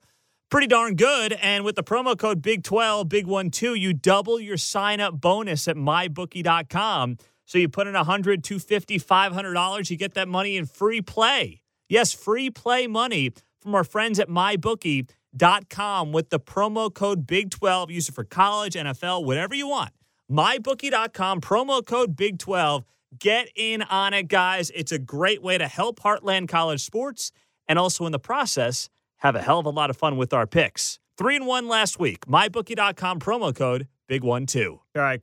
Pretty 0.50 0.68
darn 0.68 0.96
good. 0.96 1.32
And 1.34 1.64
with 1.64 1.76
the 1.78 1.84
promo 1.84 2.18
code 2.18 2.42
Big12, 2.42 3.08
Big 3.08 3.28
One 3.28 3.50
Two, 3.50 3.76
you 3.76 3.94
double 3.94 4.40
your 4.40 4.58
sign 4.58 5.00
up 5.00 5.22
bonus 5.22 5.68
at 5.68 5.78
mybookie.com. 5.78 7.18
So 7.46 7.58
you 7.58 7.70
put 7.70 7.88
in 7.88 7.94
100, 7.94 8.44
250, 8.44 8.98
500 8.98 9.54
dollars, 9.54 9.90
you 9.90 9.98
get 9.98 10.14
that 10.16 10.28
money 10.28 10.58
in 10.58 10.66
free 10.66 11.02
play. 11.02 11.62
Yes, 11.88 12.14
free 12.14 12.50
play 12.50 12.88
money 12.88 13.32
from 13.62 13.76
our 13.76 13.84
friends 13.84 14.20
at 14.20 14.28
mybookie.com 14.28 16.12
with 16.12 16.30
the 16.30 16.40
promo 16.40 16.94
code 16.94 17.28
Big12. 17.28 17.90
Use 17.92 18.10
it 18.10 18.16
for 18.16 18.24
college, 18.24 18.74
NFL, 18.74 19.24
whatever 19.24 19.56
you 19.56 19.70
want 19.70 19.92
mybookie.com, 20.32 21.42
promo 21.42 21.86
code 21.86 22.16
Big 22.16 22.40
12. 22.40 22.86
Get 23.20 23.50
in 23.56 23.82
on 23.84 24.14
it, 24.14 24.30
guys. 24.30 24.72
It's 24.74 24.92
a 24.92 25.00
great 25.00 25.44
way 25.44 25.58
to 25.58 25.68
help 25.68 26.00
Heartland 26.00 26.48
College 26.48 26.82
sports 26.82 27.32
and 27.68 27.78
also 27.78 28.06
in 28.06 28.12
the 28.12 28.20
process 28.20 28.90
have 29.18 29.36
a 29.36 29.42
hell 29.42 29.60
of 29.60 29.66
a 29.66 29.70
lot 29.70 29.90
of 29.90 29.98
fun 29.98 30.18
with 30.18 30.34
our 30.34 30.48
picks. 30.48 31.00
Three 31.18 31.36
and 31.36 31.46
one 31.46 31.68
last 31.68 32.00
week. 32.00 32.26
MyBookie.com 32.26 33.20
promo 33.20 33.54
code 33.56 33.88
Big 34.08 34.24
One 34.24 34.46
Two. 34.46 34.80
All 34.96 35.02
right. 35.02 35.22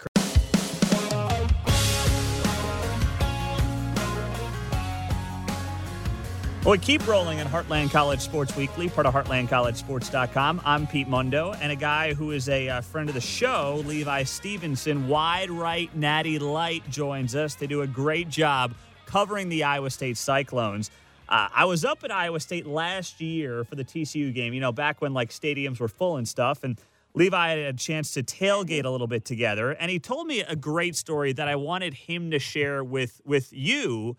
Well, 6.65 6.73
we 6.73 6.79
keep 6.79 7.07
rolling 7.07 7.39
in 7.39 7.47
Heartland 7.47 7.93
College 7.93 8.21
Sports 8.21 8.55
Weekly, 8.57 8.89
part 8.89 9.07
of 9.07 9.15
HeartlandCollegeSports.com. 9.15 10.61
I'm 10.65 10.89
Pete 10.89 11.09
Mundo, 11.09 11.55
and 11.61 11.71
a 11.71 11.77
guy 11.77 12.15
who 12.15 12.33
is 12.33 12.49
a 12.49 12.69
uh, 12.69 12.81
friend 12.81 13.09
of 13.09 13.15
the 13.15 13.21
show, 13.21 13.83
Levi 13.87 14.25
Stevenson, 14.25 15.07
wide 15.07 15.51
right 15.51 15.95
natty 15.95 16.41
light, 16.41 16.83
joins 16.91 17.37
us. 17.37 17.55
They 17.55 17.69
do 17.69 17.83
a 17.83 17.87
great 17.87 18.29
job 18.29 18.75
covering 19.07 19.49
the 19.49 19.63
Iowa 19.63 19.89
State 19.89 20.17
Cyclones. 20.17 20.91
Uh, 21.29 21.49
I 21.55 21.65
was 21.65 21.85
up 21.85 22.03
at 22.03 22.11
Iowa 22.11 22.41
State 22.41 22.67
last 22.67 23.21
year 23.21 23.63
for 23.63 23.77
the 23.77 23.85
TCU 23.85 24.35
game, 24.35 24.53
you 24.53 24.61
know, 24.61 24.73
back 24.73 25.01
when 25.01 25.15
like 25.15 25.31
stadiums 25.31 25.79
were 25.79 25.89
full 25.89 26.17
and 26.17 26.27
stuff. 26.27 26.65
And 26.65 26.77
Levi 27.15 27.51
had 27.51 27.59
a 27.59 27.73
chance 27.73 28.13
to 28.13 28.23
tailgate 28.25 28.85
a 28.85 28.91
little 28.91 29.07
bit 29.07 29.25
together. 29.25 29.71
And 29.71 29.93
he 29.93 30.01
told 30.01 30.27
me 30.27 30.41
a 30.41 30.57
great 30.57 30.97
story 30.97 31.33
that 31.35 31.47
I 31.47 31.55
wanted 31.55 31.95
him 31.95 32.33
to 32.33 32.39
share 32.41 32.83
with, 32.83 33.21
with 33.25 33.53
you 33.53 34.17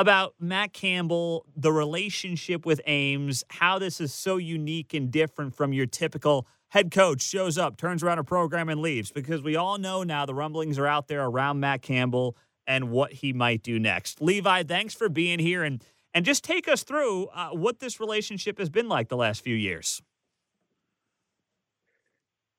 about 0.00 0.34
Matt 0.40 0.72
Campbell, 0.72 1.44
the 1.54 1.70
relationship 1.70 2.64
with 2.64 2.80
Ames, 2.86 3.44
how 3.50 3.78
this 3.78 4.00
is 4.00 4.14
so 4.14 4.38
unique 4.38 4.94
and 4.94 5.10
different 5.10 5.54
from 5.54 5.74
your 5.74 5.84
typical 5.84 6.46
head 6.68 6.90
coach 6.90 7.20
shows 7.20 7.58
up, 7.58 7.76
turns 7.76 8.02
around 8.02 8.18
a 8.18 8.24
program, 8.24 8.70
and 8.70 8.80
leaves. 8.80 9.12
Because 9.12 9.42
we 9.42 9.56
all 9.56 9.76
know 9.76 10.02
now 10.02 10.24
the 10.24 10.34
rumblings 10.34 10.78
are 10.78 10.86
out 10.86 11.08
there 11.08 11.22
around 11.22 11.60
Matt 11.60 11.82
Campbell 11.82 12.34
and 12.66 12.90
what 12.90 13.12
he 13.12 13.34
might 13.34 13.62
do 13.62 13.78
next. 13.78 14.22
Levi, 14.22 14.62
thanks 14.62 14.94
for 14.94 15.10
being 15.10 15.38
here 15.38 15.62
and 15.62 15.84
and 16.14 16.24
just 16.24 16.42
take 16.42 16.66
us 16.66 16.82
through 16.82 17.26
uh, 17.26 17.50
what 17.50 17.78
this 17.78 18.00
relationship 18.00 18.58
has 18.58 18.70
been 18.70 18.88
like 18.88 19.08
the 19.08 19.16
last 19.16 19.44
few 19.44 19.54
years. 19.54 20.02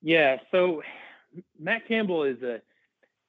Yeah, 0.00 0.36
so 0.52 0.82
Matt 1.58 1.88
Campbell 1.88 2.22
is 2.22 2.40
a. 2.42 2.62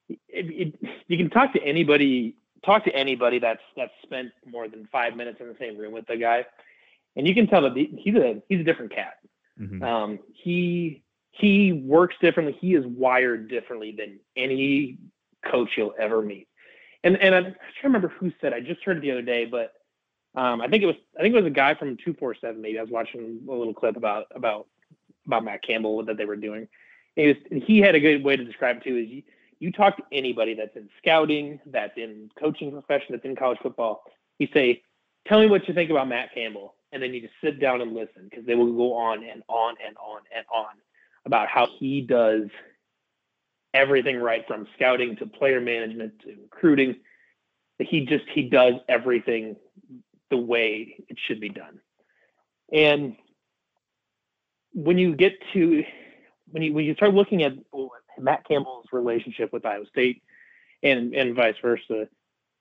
It, 0.08 0.18
it, 0.28 0.74
you 1.08 1.16
can 1.16 1.30
talk 1.30 1.52
to 1.54 1.62
anybody 1.62 2.36
talk 2.64 2.84
to 2.84 2.94
anybody 2.94 3.38
that's 3.38 3.62
that's 3.76 3.92
spent 4.02 4.30
more 4.46 4.68
than 4.68 4.88
five 4.90 5.16
minutes 5.16 5.38
in 5.40 5.48
the 5.48 5.56
same 5.58 5.76
room 5.76 5.92
with 5.92 6.06
the 6.06 6.16
guy, 6.16 6.44
and 7.16 7.26
you 7.26 7.34
can 7.34 7.46
tell 7.46 7.62
that 7.62 7.76
he's 7.76 8.14
a 8.14 8.42
he's 8.48 8.60
a 8.60 8.64
different 8.64 8.94
cat. 8.94 9.14
Mm-hmm. 9.60 9.82
Um, 9.82 10.18
he 10.32 11.02
he 11.30 11.72
works 11.72 12.16
differently. 12.20 12.56
He 12.60 12.74
is 12.74 12.84
wired 12.86 13.48
differently 13.48 13.94
than 13.96 14.20
any 14.36 14.98
coach 15.50 15.70
you'll 15.76 15.94
ever 15.98 16.22
meet. 16.22 16.48
And 17.02 17.16
and 17.18 17.34
I, 17.34 17.38
am 17.38 17.44
trying 17.44 17.54
to 17.54 17.58
remember 17.84 18.08
who 18.08 18.32
said. 18.40 18.52
I 18.52 18.60
just 18.60 18.82
heard 18.82 18.98
it 18.98 19.00
the 19.00 19.10
other 19.10 19.22
day, 19.22 19.44
but 19.44 19.72
um, 20.34 20.60
I 20.60 20.68
think 20.68 20.82
it 20.82 20.86
was 20.86 20.96
I 21.18 21.22
think 21.22 21.34
it 21.34 21.38
was 21.42 21.46
a 21.46 21.54
guy 21.54 21.74
from 21.74 21.96
two 22.04 22.14
four 22.14 22.34
seven. 22.40 22.62
Maybe 22.62 22.78
I 22.78 22.82
was 22.82 22.90
watching 22.90 23.40
a 23.48 23.52
little 23.52 23.74
clip 23.74 23.96
about 23.96 24.26
about 24.34 24.66
about 25.26 25.44
Matt 25.44 25.62
Campbell 25.62 26.04
that 26.04 26.16
they 26.16 26.24
were 26.24 26.36
doing. 26.36 26.68
And 27.16 27.26
he, 27.26 27.28
was, 27.28 27.36
and 27.50 27.62
he 27.62 27.78
had 27.78 27.94
a 27.94 28.00
good 28.00 28.24
way 28.24 28.36
to 28.36 28.44
describe 28.44 28.78
it 28.78 28.84
too. 28.84 28.96
Is 28.96 29.22
you 29.64 29.72
talk 29.72 29.96
to 29.96 30.02
anybody 30.12 30.52
that's 30.52 30.76
in 30.76 30.90
scouting, 30.98 31.58
that's 31.64 31.96
in 31.96 32.30
coaching 32.38 32.70
profession, 32.70 33.06
that's 33.10 33.24
in 33.24 33.34
college 33.34 33.58
football, 33.62 34.02
you 34.38 34.46
say, 34.52 34.82
tell 35.26 35.40
me 35.40 35.46
what 35.46 35.66
you 35.66 35.72
think 35.72 35.90
about 35.90 36.06
Matt 36.06 36.34
Campbell. 36.34 36.74
And 36.92 37.02
then 37.02 37.14
you 37.14 37.22
just 37.22 37.32
sit 37.42 37.58
down 37.58 37.80
and 37.80 37.94
listen 37.94 38.28
because 38.28 38.44
they 38.44 38.54
will 38.54 38.74
go 38.74 38.92
on 38.92 39.24
and 39.24 39.42
on 39.48 39.74
and 39.84 39.96
on 39.96 40.20
and 40.36 40.44
on 40.54 40.74
about 41.24 41.48
how 41.48 41.66
he 41.78 42.02
does 42.02 42.48
everything 43.72 44.18
right 44.18 44.46
from 44.46 44.68
scouting 44.76 45.16
to 45.16 45.26
player 45.26 45.62
management 45.62 46.12
to 46.20 46.36
recruiting. 46.42 46.96
He 47.78 48.04
just, 48.04 48.24
he 48.34 48.42
does 48.42 48.74
everything 48.86 49.56
the 50.30 50.36
way 50.36 51.02
it 51.08 51.16
should 51.26 51.40
be 51.40 51.48
done. 51.48 51.80
And 52.70 53.16
when 54.74 54.98
you 54.98 55.16
get 55.16 55.32
to, 55.54 55.84
when 56.50 56.62
you, 56.62 56.74
when 56.74 56.84
you 56.84 56.94
start 56.94 57.14
looking 57.14 57.42
at 57.42 57.54
Matt 58.18 58.46
Campbell's 58.46 58.86
relationship 58.92 59.52
with 59.52 59.64
Iowa 59.64 59.86
State 59.86 60.22
and 60.82 61.14
and 61.14 61.34
vice 61.34 61.56
versa 61.60 62.08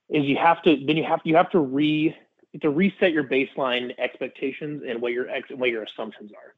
is 0.09 0.25
you 0.25 0.37
have 0.37 0.61
to 0.63 0.77
then 0.85 0.97
you 0.97 1.03
have 1.03 1.21
you 1.23 1.35
have 1.35 1.49
to 1.51 1.59
re 1.59 2.15
to 2.61 2.69
reset 2.69 3.11
your 3.11 3.23
baseline 3.23 3.93
expectations 3.97 4.83
and 4.87 5.01
what 5.01 5.11
your 5.11 5.29
ex, 5.29 5.49
what 5.55 5.69
your 5.69 5.83
assumptions 5.83 6.31
are. 6.31 6.53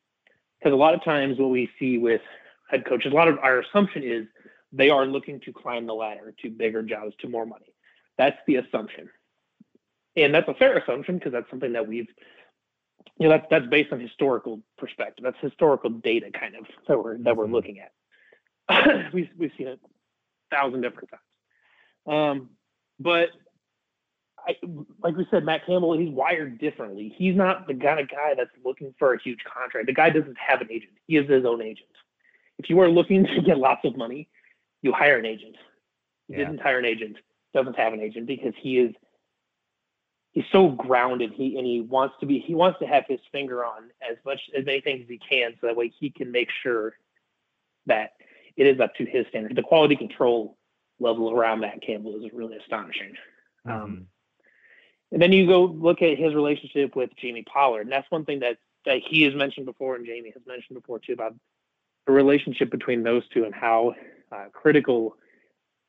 Because 0.59 0.73
a 0.73 0.77
lot 0.77 0.93
of 0.93 1.03
times 1.03 1.37
what 1.37 1.49
we 1.49 1.69
see 1.79 1.97
with 1.97 2.21
head 2.69 2.85
coaches 2.85 3.11
a 3.11 3.15
lot 3.15 3.27
of 3.27 3.37
our 3.39 3.59
assumption 3.59 4.03
is 4.03 4.27
they 4.71 4.89
are 4.89 5.05
looking 5.05 5.39
to 5.41 5.53
climb 5.53 5.85
the 5.85 5.93
ladder 5.93 6.33
to 6.41 6.49
bigger 6.49 6.83
jobs 6.83 7.15
to 7.19 7.29
more 7.29 7.45
money. 7.45 7.73
That's 8.17 8.37
the 8.47 8.57
assumption. 8.57 9.09
And 10.17 10.33
that's 10.33 10.47
a 10.47 10.53
fair 10.53 10.77
assumption 10.77 11.17
because 11.17 11.31
that's 11.33 11.49
something 11.49 11.73
that 11.73 11.87
we've 11.87 12.07
you 13.17 13.27
know 13.27 13.29
that's 13.29 13.47
that's 13.49 13.67
based 13.67 13.93
on 13.93 13.99
historical 13.99 14.61
perspective. 14.77 15.23
That's 15.23 15.37
historical 15.39 15.89
data 15.89 16.31
kind 16.31 16.55
of 16.55 16.65
that 16.87 17.01
we're 17.01 17.17
that 17.19 17.37
we're 17.37 17.45
mm-hmm. 17.45 17.53
looking 17.53 17.79
at 17.79 17.91
we've 19.13 19.29
we've 19.37 19.51
seen 19.57 19.67
it 19.67 19.79
a 20.51 20.55
thousand 20.55 20.81
different 20.81 21.09
times. 21.09 21.21
Um, 22.07 22.49
but 22.99 23.29
I, 24.47 24.55
like 25.01 25.15
we 25.15 25.27
said, 25.31 25.43
Matt 25.43 25.65
Campbell, 25.65 25.97
he's 25.97 26.09
wired 26.09 26.59
differently. 26.59 27.13
He's 27.17 27.35
not 27.35 27.67
the 27.67 27.73
kind 27.73 27.99
of 27.99 28.09
guy 28.09 28.33
that's 28.35 28.51
looking 28.63 28.93
for 28.99 29.13
a 29.13 29.21
huge 29.21 29.39
contract. 29.43 29.87
The 29.87 29.93
guy 29.93 30.09
doesn't 30.09 30.37
have 30.37 30.61
an 30.61 30.67
agent. 30.71 30.93
He 31.07 31.17
is 31.17 31.29
his 31.29 31.45
own 31.45 31.61
agent. 31.61 31.87
If 32.57 32.69
you 32.69 32.79
are 32.79 32.89
looking 32.89 33.25
to 33.35 33.41
get 33.41 33.57
lots 33.57 33.83
of 33.85 33.97
money, 33.97 34.29
you 34.81 34.93
hire 34.93 35.17
an 35.17 35.25
agent. 35.25 35.55
He 36.27 36.33
yeah. 36.33 36.45
didn't 36.45 36.61
hire 36.61 36.79
an 36.79 36.85
agent. 36.85 37.17
Doesn't 37.53 37.77
have 37.77 37.93
an 37.93 38.01
agent 38.01 38.27
because 38.27 38.53
he 38.57 38.79
is 38.79 38.93
he's 40.31 40.43
so 40.51 40.69
grounded. 40.69 41.31
He 41.33 41.57
and 41.57 41.65
he 41.65 41.81
wants 41.81 42.15
to 42.19 42.25
be. 42.25 42.39
He 42.39 42.53
wants 42.53 42.79
to 42.79 42.85
have 42.85 43.05
his 43.07 43.19
finger 43.31 43.65
on 43.65 43.89
as 44.07 44.17
much 44.25 44.41
as 44.55 44.65
many 44.65 44.81
things 44.81 45.01
as 45.03 45.09
he 45.09 45.17
can, 45.17 45.53
so 45.59 45.67
that 45.67 45.75
way 45.75 45.91
he 45.99 46.09
can 46.09 46.31
make 46.31 46.49
sure 46.61 46.95
that 47.87 48.11
it 48.57 48.67
is 48.67 48.79
up 48.79 48.93
to 48.95 49.05
his 49.05 49.25
standard. 49.27 49.55
The 49.55 49.61
quality 49.61 49.95
control 49.95 50.57
level 50.99 51.31
around 51.31 51.59
Matt 51.59 51.81
Campbell 51.81 52.15
is 52.23 52.31
really 52.33 52.57
astonishing. 52.57 53.13
Um, 53.65 53.71
mm-hmm. 53.71 53.83
Um, 53.83 54.07
and 55.11 55.21
then 55.21 55.31
you 55.31 55.45
go 55.47 55.65
look 55.65 56.01
at 56.01 56.17
his 56.17 56.33
relationship 56.33 56.95
with 56.95 57.09
Jamie 57.15 57.43
Pollard, 57.43 57.81
and 57.81 57.91
that's 57.91 58.09
one 58.09 58.25
thing 58.25 58.39
that 58.39 58.57
that 58.85 58.99
he 59.07 59.23
has 59.23 59.33
mentioned 59.33 59.65
before, 59.65 59.95
and 59.95 60.05
Jamie 60.05 60.31
has 60.33 60.43
mentioned 60.45 60.75
before 60.79 60.99
too 60.99 61.13
about 61.13 61.35
the 62.05 62.13
relationship 62.13 62.69
between 62.69 63.03
those 63.03 63.23
two 63.33 63.45
and 63.45 63.53
how 63.53 63.93
uh, 64.31 64.45
critical 64.53 65.15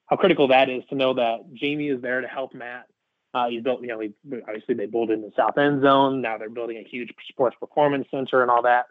how 0.06 0.16
critical 0.16 0.49
that 0.49 0.68
is 0.68 0.82
to 0.88 0.94
know 0.94 1.14
that 1.14 1.52
Jamie 1.54 1.88
is 1.88 2.00
there 2.00 2.20
to 2.20 2.28
help 2.28 2.54
Matt 2.54 2.87
Uh, 3.35 3.49
he's 3.49 3.62
built, 3.62 3.82
you 3.82 3.88
know, 3.88 4.00
he, 4.00 4.14
obviously 4.49 4.75
they 4.75 4.87
built 4.87 5.11
in 5.11 5.20
the 5.20 5.30
south 5.37 5.58
end 5.58 5.82
zone. 5.82 6.23
Now 6.23 6.38
they're 6.38 6.49
building 6.49 6.78
a 6.78 6.88
huge 6.88 7.12
sports 7.28 7.54
performance 7.61 8.06
center 8.11 8.40
and 8.40 8.50
all 8.50 8.62
that. 8.62 8.87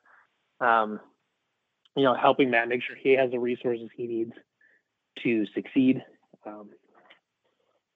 Um, 0.60 1.00
you 1.96 2.04
know, 2.04 2.14
helping 2.14 2.50
Matt 2.50 2.68
make 2.68 2.84
sure 2.84 2.96
he 2.96 3.14
has 3.14 3.32
the 3.32 3.40
resources 3.40 3.90
he 3.96 4.08
needs 4.08 4.34
to 5.24 5.46
succeed. 5.54 6.04
Um, 6.46 6.70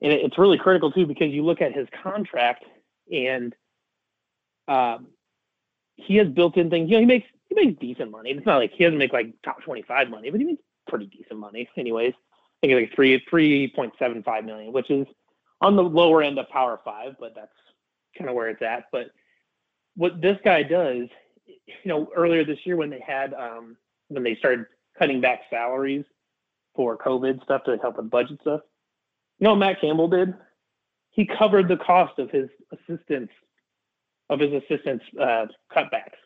and 0.02 0.14
it, 0.14 0.22
it's 0.24 0.38
really 0.38 0.58
critical 0.58 0.92
too 0.92 1.06
because 1.06 1.32
you 1.32 1.44
look 1.44 1.62
at 1.62 1.74
his 1.74 1.88
contract 2.04 2.66
and 3.12 3.56
um, 4.68 5.08
he 5.96 6.16
has 6.16 6.28
built 6.28 6.58
in 6.58 6.70
things. 6.70 6.90
You 6.90 6.96
know, 6.96 7.02
he 7.02 7.06
makes 7.06 7.28
he 7.50 7.56
makes 7.56 7.80
decent 7.80 8.12
money. 8.12 8.32
It's 8.32 8.46
not 8.46 8.58
like 8.58 8.72
he 8.72 8.84
doesn't 8.84 9.00
make 9.00 9.14
like 9.14 9.34
top 9.44 9.62
twenty 9.64 9.82
five 9.82 10.10
money, 10.10 10.30
but 10.30 10.40
he 10.40 10.46
makes 10.46 10.64
pretty 10.88 11.08
decent 11.08 11.40
money, 11.40 11.68
anyways. 11.78 12.14
I 12.16 12.68
think 12.68 12.74
it's 12.74 12.90
like 12.90 12.96
three 12.96 13.24
three 13.30 13.72
point 13.76 13.94
seven 14.00 14.24
five 14.24 14.46
million, 14.46 14.72
which 14.72 14.90
is 14.90 15.08
on 15.62 15.76
the 15.76 15.84
lower 15.84 16.24
end 16.24 16.40
of 16.40 16.48
Power 16.50 16.80
Five, 16.86 17.16
but 17.20 17.34
that's 17.36 17.52
kind 18.18 18.30
of 18.30 18.36
where 18.36 18.50
it's 18.50 18.62
at. 18.62 18.86
But 18.92 19.08
what 19.96 20.22
this 20.22 20.38
guy 20.44 20.64
does, 20.64 21.08
you 21.46 21.74
know, 21.86 22.10
earlier 22.16 22.46
this 22.46 22.60
year 22.66 22.76
when 22.76 22.90
they 22.90 23.04
had 23.06 23.34
um, 23.34 23.76
when 24.10 24.24
they 24.24 24.36
started 24.36 24.66
cutting 24.98 25.22
back 25.22 25.42
salaries 25.50 26.06
for 26.76 26.98
COVID 26.98 27.44
stuff 27.44 27.64
to 27.64 27.78
help 27.82 27.98
with 27.98 28.10
budget 28.10 28.40
stuff, 28.42 28.62
you 29.40 29.46
know 29.46 29.52
what 29.52 29.60
Matt 29.60 29.82
Campbell 29.82 30.10
did? 30.10 30.34
He 31.12 31.26
covered 31.26 31.68
the 31.68 31.78
cost 31.78 32.20
of 32.20 32.30
his 32.30 32.50
assistants 32.72 33.34
of 34.30 34.40
his 34.40 34.54
assistants 34.54 35.04
uh, 35.20 35.48
cutbacks. 35.76 36.20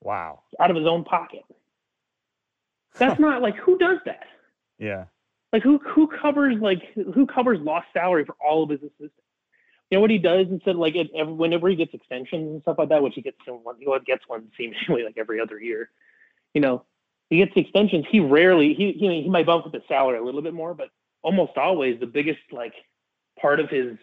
Wow! 0.00 0.42
Out 0.60 0.70
of 0.70 0.76
his 0.76 0.86
own 0.86 1.04
pocket. 1.04 1.42
That's 2.98 3.20
not 3.20 3.42
like 3.42 3.56
who 3.56 3.78
does 3.78 3.98
that? 4.04 4.26
Yeah. 4.78 5.04
Like 5.52 5.62
who 5.62 5.78
who 5.78 6.08
covers 6.08 6.56
like 6.60 6.82
who 6.94 7.26
covers 7.26 7.58
lost 7.60 7.86
salary 7.92 8.24
for 8.24 8.36
all 8.44 8.62
of 8.62 8.70
his 8.70 8.80
assistants? 8.80 9.14
You 9.90 9.96
know 9.96 10.02
what 10.02 10.10
he 10.10 10.18
does 10.18 10.46
instead, 10.48 10.76
like 10.76 10.94
it, 10.94 11.10
whenever 11.12 11.68
he 11.68 11.74
gets 11.74 11.92
extensions 11.92 12.48
and 12.48 12.62
stuff 12.62 12.76
like 12.78 12.90
that, 12.90 13.02
which 13.02 13.14
he 13.16 13.22
gets 13.22 13.38
one, 13.46 13.74
he 13.78 13.86
gets 14.06 14.22
one 14.28 14.48
seemingly 14.56 15.02
like 15.04 15.18
every 15.18 15.40
other 15.40 15.60
year. 15.60 15.90
You 16.54 16.60
know, 16.60 16.84
he 17.28 17.38
gets 17.38 17.52
extensions. 17.56 18.04
He 18.10 18.20
rarely 18.20 18.74
he 18.74 18.96
you 18.96 19.08
know 19.08 19.22
he 19.22 19.28
might 19.28 19.46
bump 19.46 19.66
up 19.66 19.74
his 19.74 19.82
salary 19.88 20.18
a 20.18 20.24
little 20.24 20.42
bit 20.42 20.54
more, 20.54 20.74
but 20.74 20.88
almost 21.22 21.56
always 21.56 21.98
the 22.00 22.06
biggest 22.06 22.40
like 22.50 22.74
part 23.40 23.60
of 23.60 23.70
his 23.70 23.96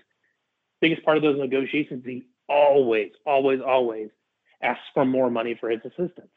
biggest 0.82 1.04
part 1.04 1.18
of 1.18 1.24
those 1.24 1.40
negotiations 1.40 2.04
he 2.06 2.24
always 2.48 3.12
always 3.26 3.60
always 3.66 4.10
asks 4.62 4.84
for 4.94 5.06
more 5.06 5.30
money 5.30 5.56
for 5.60 5.70
his 5.70 5.82
assistants. 5.84 6.34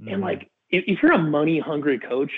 Mm-hmm. 0.00 0.14
And 0.14 0.22
like 0.22 0.50
if, 0.70 0.84
if 0.86 1.02
you're 1.02 1.12
a 1.12 1.18
money 1.18 1.58
hungry 1.58 1.98
coach, 1.98 2.32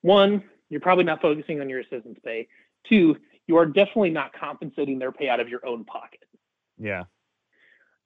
one 0.00 0.42
you're 0.70 0.80
probably 0.80 1.04
not 1.04 1.20
focusing 1.20 1.60
on 1.60 1.68
your 1.68 1.80
assistants' 1.80 2.20
pay. 2.24 2.48
Two, 2.88 3.16
you 3.46 3.56
are 3.56 3.66
definitely 3.66 4.10
not 4.10 4.32
compensating 4.32 4.98
their 4.98 5.12
pay 5.12 5.28
out 5.28 5.38
of 5.38 5.48
your 5.48 5.64
own 5.66 5.84
pocket. 5.84 6.24
Yeah. 6.78 7.04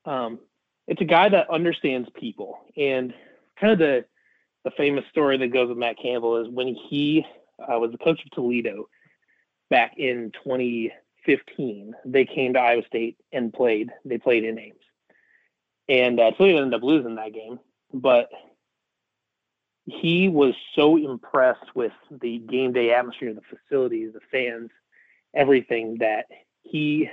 Um, 0.04 0.40
it's 0.88 1.00
a 1.00 1.04
guy 1.04 1.28
that 1.28 1.48
understands 1.48 2.08
people, 2.14 2.58
and 2.76 3.14
kind 3.60 3.72
of 3.72 3.78
the 3.78 4.04
the 4.66 4.72
famous 4.72 5.04
story 5.12 5.38
that 5.38 5.52
goes 5.52 5.68
with 5.68 5.78
Matt 5.78 5.96
Campbell 5.96 6.38
is 6.38 6.48
when 6.48 6.74
he 6.74 7.24
uh, 7.60 7.78
was 7.78 7.92
the 7.92 7.98
coach 7.98 8.20
of 8.24 8.30
Toledo 8.32 8.88
back 9.70 9.92
in 9.96 10.32
2015. 10.42 11.94
They 12.04 12.24
came 12.24 12.54
to 12.54 12.58
Iowa 12.58 12.82
State 12.88 13.16
and 13.32 13.52
played. 13.52 13.92
They 14.04 14.18
played 14.18 14.42
in 14.42 14.58
Ames, 14.58 14.74
and 15.88 16.18
uh, 16.18 16.32
Toledo 16.32 16.62
ended 16.62 16.74
up 16.74 16.82
losing 16.82 17.14
that 17.14 17.32
game. 17.32 17.60
But 17.94 18.28
he 19.84 20.28
was 20.28 20.54
so 20.74 20.96
impressed 20.96 21.76
with 21.76 21.92
the 22.10 22.38
game 22.38 22.72
day 22.72 22.92
atmosphere, 22.92 23.34
the 23.34 23.42
facilities, 23.42 24.14
the 24.14 24.20
fans, 24.32 24.70
everything 25.32 25.98
that 26.00 26.26
he, 26.62 27.08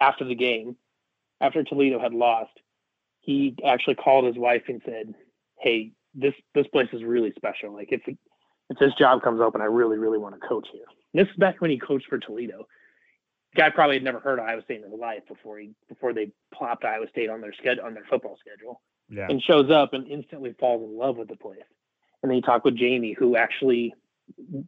after 0.00 0.24
the 0.24 0.34
game, 0.34 0.74
after 1.38 1.62
Toledo 1.62 2.00
had 2.00 2.14
lost, 2.14 2.58
he 3.20 3.56
actually 3.62 3.96
called 3.96 4.24
his 4.24 4.38
wife 4.38 4.62
and 4.68 4.80
said, 4.86 5.14
"Hey, 5.58 5.92
this 6.14 6.34
this 6.54 6.66
place 6.68 6.88
is 6.92 7.02
really 7.04 7.32
special. 7.36 7.72
Like 7.74 7.88
if 7.92 8.02
if 8.06 8.78
this 8.78 8.92
job 8.98 9.22
comes 9.22 9.40
open, 9.40 9.60
I 9.60 9.66
really 9.66 9.98
really 9.98 10.18
want 10.18 10.40
to 10.40 10.46
coach 10.46 10.68
here." 10.72 10.84
And 11.14 11.24
this 11.24 11.30
is 11.30 11.36
back 11.38 11.60
when 11.60 11.70
he 11.70 11.78
coached 11.78 12.06
for 12.08 12.18
Toledo. 12.18 12.66
The 13.54 13.62
guy 13.62 13.70
probably 13.70 13.96
had 13.96 14.04
never 14.04 14.20
heard 14.20 14.38
of 14.38 14.44
Iowa 14.46 14.62
State 14.62 14.82
in 14.82 14.90
his 14.90 14.98
life 14.98 15.22
before 15.26 15.58
he 15.58 15.70
before 15.88 16.12
they 16.12 16.30
plopped 16.54 16.84
Iowa 16.84 17.08
State 17.08 17.30
on 17.30 17.40
their 17.40 17.52
schedule 17.52 17.84
on 17.84 17.94
their 17.94 18.04
football 18.08 18.36
schedule. 18.38 18.80
Yeah. 19.10 19.26
And 19.28 19.42
shows 19.42 19.70
up 19.70 19.94
and 19.94 20.06
instantly 20.06 20.54
falls 20.60 20.82
in 20.82 20.96
love 20.96 21.16
with 21.16 21.28
the 21.28 21.36
place 21.36 21.62
and 22.22 22.30
then 22.30 22.36
you 22.36 22.42
talk 22.42 22.64
with 22.64 22.76
Jamie, 22.76 23.14
who 23.18 23.36
actually 23.36 23.94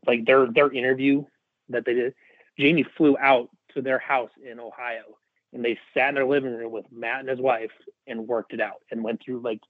like 0.07 0.25
their 0.25 0.47
their 0.53 0.73
interview 0.73 1.25
that 1.69 1.85
they 1.85 1.95
did. 1.95 2.15
Jamie 2.59 2.87
flew 2.97 3.17
out 3.19 3.49
to 3.75 3.83
their 3.83 3.99
house 3.99 4.31
in 4.43 4.61
Ohio, 4.61 5.03
and 5.53 5.65
they 5.65 5.79
sat 5.95 6.11
in 6.11 6.15
their 6.15 6.27
living 6.27 6.55
room 6.55 6.73
with 6.73 6.87
Matt 6.93 7.21
and 7.21 7.29
his 7.29 7.41
wife 7.41 7.71
and 8.07 8.27
worked 8.27 8.53
it 8.53 8.61
out 8.61 8.83
and 8.91 9.03
went 9.03 9.21
through 9.25 9.41
like 9.41 9.61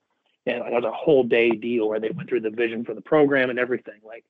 you 0.47 0.57
know, 0.57 0.67
it 0.67 0.73
was 0.73 0.85
a 0.85 0.93
whole 0.93 1.25
day 1.25 1.51
deal 1.51 1.89
where 1.89 2.01
they 2.01 2.11
went 2.11 2.29
through 2.29 2.41
the 2.41 2.51
vision 2.51 2.85
for 2.85 2.95
the 2.95 3.01
program 3.01 3.51
and 3.51 3.59
everything. 3.59 4.01
Like 4.05 4.25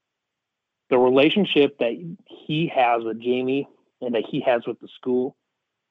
the 0.88 0.98
relationship 0.98 1.78
that 1.78 1.92
he 2.26 2.66
has 2.74 3.04
with 3.04 3.20
Jamie 3.20 3.68
and 4.00 4.14
that 4.14 4.24
he 4.28 4.40
has 4.40 4.66
with 4.66 4.80
the 4.80 4.88
school, 4.88 5.36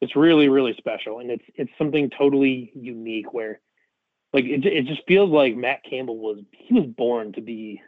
it's 0.01 0.15
really 0.15 0.49
really 0.49 0.75
special, 0.77 1.19
and 1.19 1.31
it's 1.31 1.45
it's 1.55 1.71
something 1.77 2.09
totally 2.09 2.71
unique 2.75 3.33
where 3.33 3.59
like 4.33 4.45
it, 4.45 4.65
it 4.65 4.85
just 4.85 5.01
feels 5.07 5.29
like 5.29 5.55
Matt 5.55 5.83
Campbell 5.83 6.17
was 6.17 6.39
he 6.51 6.73
was 6.73 6.85
born 6.85 7.33
to 7.33 7.41
be 7.41 7.81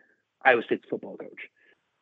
Iowa 0.43 0.63
State's 0.63 0.85
football 0.89 1.17
coach. 1.17 1.49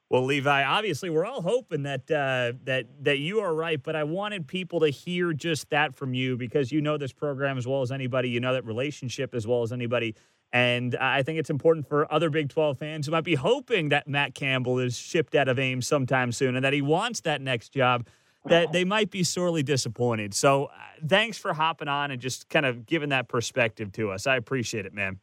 Well, 0.09 0.25
Levi, 0.25 0.63
obviously 0.63 1.11
we're 1.11 1.25
all 1.25 1.41
hoping 1.41 1.83
that 1.83 2.09
uh, 2.09 2.53
that 2.63 2.85
that 3.01 3.19
you 3.19 3.41
are 3.41 3.53
right, 3.53 3.81
but 3.81 3.95
I 3.95 4.03
wanted 4.03 4.47
people 4.47 4.79
to 4.79 4.89
hear 4.89 5.33
just 5.33 5.69
that 5.69 5.95
from 5.95 6.15
you 6.15 6.35
because 6.35 6.71
you 6.71 6.81
know 6.81 6.97
this 6.97 7.13
program 7.13 7.57
as 7.59 7.67
well 7.67 7.83
as 7.83 7.91
anybody, 7.91 8.29
you 8.29 8.39
know 8.39 8.53
that 8.53 8.65
relationship 8.65 9.35
as 9.35 9.45
well 9.45 9.61
as 9.61 9.71
anybody, 9.71 10.15
and 10.51 10.95
I 10.95 11.21
think 11.21 11.37
it's 11.37 11.51
important 11.51 11.87
for 11.87 12.11
other 12.11 12.31
Big 12.31 12.49
12 12.49 12.79
fans 12.79 13.05
who 13.05 13.11
might 13.11 13.23
be 13.23 13.35
hoping 13.35 13.89
that 13.89 14.07
Matt 14.07 14.33
Campbell 14.33 14.79
is 14.79 14.97
shipped 14.97 15.35
out 15.35 15.47
of 15.47 15.59
Ames 15.59 15.85
sometime 15.85 16.31
soon 16.31 16.55
and 16.55 16.65
that 16.65 16.73
he 16.73 16.81
wants 16.81 17.21
that 17.21 17.39
next 17.41 17.69
job 17.69 18.07
that 18.45 18.71
they 18.71 18.85
might 18.85 19.11
be 19.11 19.23
sorely 19.23 19.61
disappointed. 19.61 20.33
So 20.33 20.65
uh, 20.65 20.69
thanks 21.05 21.37
for 21.37 21.53
hopping 21.53 21.87
on 21.87 22.09
and 22.09 22.19
just 22.19 22.49
kind 22.49 22.65
of 22.65 22.85
giving 22.85 23.09
that 23.09 23.27
perspective 23.27 23.91
to 23.93 24.11
us. 24.11 24.25
I 24.25 24.37
appreciate 24.37 24.85
it, 24.85 24.93
man. 24.93 25.19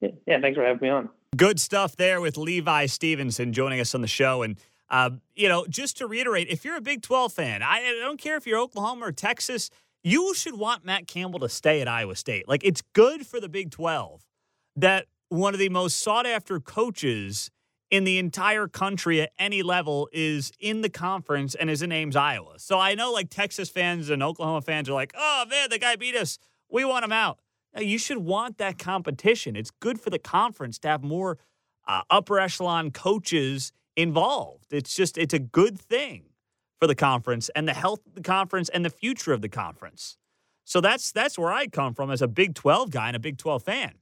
Yeah, 0.00 0.40
thanks 0.40 0.56
for 0.56 0.64
having 0.64 0.80
me 0.80 0.88
on. 0.88 1.10
Good 1.36 1.60
stuff 1.60 1.94
there 1.94 2.20
with 2.20 2.36
Levi 2.36 2.86
Stevenson 2.86 3.52
joining 3.52 3.78
us 3.78 3.94
on 3.94 4.00
the 4.00 4.08
show. 4.08 4.42
And, 4.42 4.58
uh, 4.88 5.10
you 5.36 5.48
know, 5.48 5.64
just 5.68 5.96
to 5.98 6.08
reiterate, 6.08 6.48
if 6.48 6.64
you're 6.64 6.76
a 6.76 6.80
Big 6.80 7.02
12 7.02 7.32
fan, 7.32 7.62
I, 7.62 7.76
I 7.76 8.00
don't 8.00 8.20
care 8.20 8.36
if 8.36 8.48
you're 8.48 8.58
Oklahoma 8.58 9.06
or 9.06 9.12
Texas, 9.12 9.70
you 10.02 10.34
should 10.34 10.58
want 10.58 10.84
Matt 10.84 11.06
Campbell 11.06 11.38
to 11.40 11.48
stay 11.48 11.80
at 11.80 11.86
Iowa 11.86 12.16
State. 12.16 12.48
Like, 12.48 12.64
it's 12.64 12.82
good 12.94 13.26
for 13.26 13.38
the 13.38 13.48
Big 13.48 13.70
12 13.70 14.26
that 14.74 15.06
one 15.28 15.54
of 15.54 15.60
the 15.60 15.68
most 15.68 16.00
sought 16.00 16.26
after 16.26 16.58
coaches 16.58 17.52
in 17.92 18.02
the 18.02 18.18
entire 18.18 18.66
country 18.66 19.20
at 19.22 19.30
any 19.38 19.62
level 19.62 20.08
is 20.12 20.50
in 20.58 20.80
the 20.80 20.90
conference 20.90 21.54
and 21.54 21.70
is 21.70 21.80
in 21.80 21.92
Ames, 21.92 22.16
Iowa. 22.16 22.58
So 22.58 22.78
I 22.80 22.96
know 22.96 23.12
like 23.12 23.30
Texas 23.30 23.68
fans 23.68 24.10
and 24.10 24.20
Oklahoma 24.22 24.62
fans 24.62 24.88
are 24.88 24.94
like, 24.94 25.12
oh 25.16 25.44
man, 25.48 25.70
the 25.70 25.78
guy 25.78 25.94
beat 25.94 26.16
us. 26.16 26.38
We 26.68 26.84
want 26.84 27.04
him 27.04 27.12
out. 27.12 27.38
You 27.78 27.98
should 27.98 28.18
want 28.18 28.58
that 28.58 28.78
competition. 28.78 29.56
It's 29.56 29.70
good 29.70 30.00
for 30.00 30.10
the 30.10 30.18
conference 30.18 30.78
to 30.80 30.88
have 30.88 31.02
more 31.02 31.38
uh, 31.86 32.02
upper 32.10 32.40
echelon 32.40 32.90
coaches 32.90 33.72
involved. 33.96 34.72
It's 34.72 34.94
just, 34.94 35.16
it's 35.18 35.34
a 35.34 35.38
good 35.38 35.78
thing 35.78 36.24
for 36.80 36.86
the 36.86 36.94
conference 36.94 37.50
and 37.54 37.68
the 37.68 37.74
health 37.74 38.00
of 38.06 38.14
the 38.14 38.22
conference 38.22 38.68
and 38.70 38.84
the 38.84 38.90
future 38.90 39.32
of 39.32 39.42
the 39.42 39.48
conference. 39.48 40.16
So 40.64 40.80
that's 40.80 41.10
that's 41.10 41.36
where 41.36 41.50
I 41.52 41.66
come 41.66 41.94
from 41.94 42.10
as 42.10 42.22
a 42.22 42.28
Big 42.28 42.54
12 42.54 42.90
guy 42.90 43.08
and 43.08 43.16
a 43.16 43.18
Big 43.18 43.38
12 43.38 43.62
fan. 43.62 43.94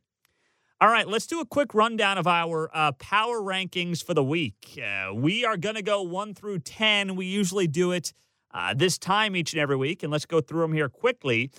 All 0.81 0.89
right, 0.89 1.09
let's 1.09 1.27
do 1.27 1.41
a 1.41 1.47
quick 1.47 1.75
rundown 1.75 2.19
of 2.19 2.27
our 2.27 2.71
uh, 2.73 2.93
power 2.93 3.41
rankings 3.41 4.05
for 4.05 4.15
the 4.15 4.23
week. 4.23 4.79
Uh, 4.81 5.13
we 5.13 5.45
are 5.45 5.57
going 5.57 5.75
to 5.75 5.83
go 5.83 6.03
1 6.03 6.35
through 6.35 6.61
10. 6.61 7.17
We 7.17 7.27
usually 7.27 7.67
do 7.67 7.91
it 7.91 8.13
uh, 8.53 8.75
this 8.75 8.97
time 8.97 9.35
each 9.35 9.53
and 9.53 9.61
every 9.61 9.77
week. 9.77 10.03
And 10.05 10.13
let's 10.13 10.27
go 10.27 10.41
through 10.41 10.61
them 10.61 10.73
here 10.73 10.89
quickly 10.89 11.51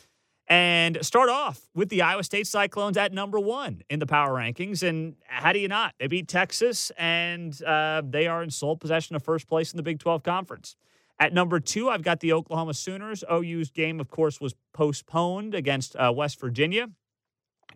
and 0.50 0.98
start 1.06 1.30
off 1.30 1.62
with 1.76 1.90
the 1.90 2.02
Iowa 2.02 2.24
State 2.24 2.48
Cyclones 2.48 2.98
at 2.98 3.14
number 3.14 3.40
one 3.40 3.84
in 3.88 4.00
the 4.00 4.08
power 4.08 4.34
rankings. 4.34 4.82
And 4.82 5.16
how 5.28 5.54
do 5.54 5.60
you 5.60 5.68
not? 5.68 5.94
They 6.00 6.08
beat 6.08 6.28
Texas, 6.28 6.92
and 6.98 7.62
uh, 7.64 8.02
they 8.04 8.26
are 8.26 8.42
in 8.42 8.50
sole 8.50 8.76
possession 8.76 9.16
of 9.16 9.24
first 9.24 9.48
place 9.48 9.72
in 9.72 9.78
the 9.78 9.84
Big 9.84 10.00
12 10.00 10.24
Conference. 10.24 10.76
At 11.20 11.34
number 11.34 11.60
two, 11.60 11.90
I've 11.90 12.02
got 12.02 12.20
the 12.22 12.34
Oklahoma 12.34 12.74
Sooners. 12.74 13.24
OU's 13.32 13.70
game, 13.70 14.00
of 14.00 14.10
course, 14.10 14.42
was 14.42 14.56
postponed 14.74 15.54
against 15.54 15.96
uh, 15.96 16.12
West 16.16 16.40
Virginia 16.40 16.88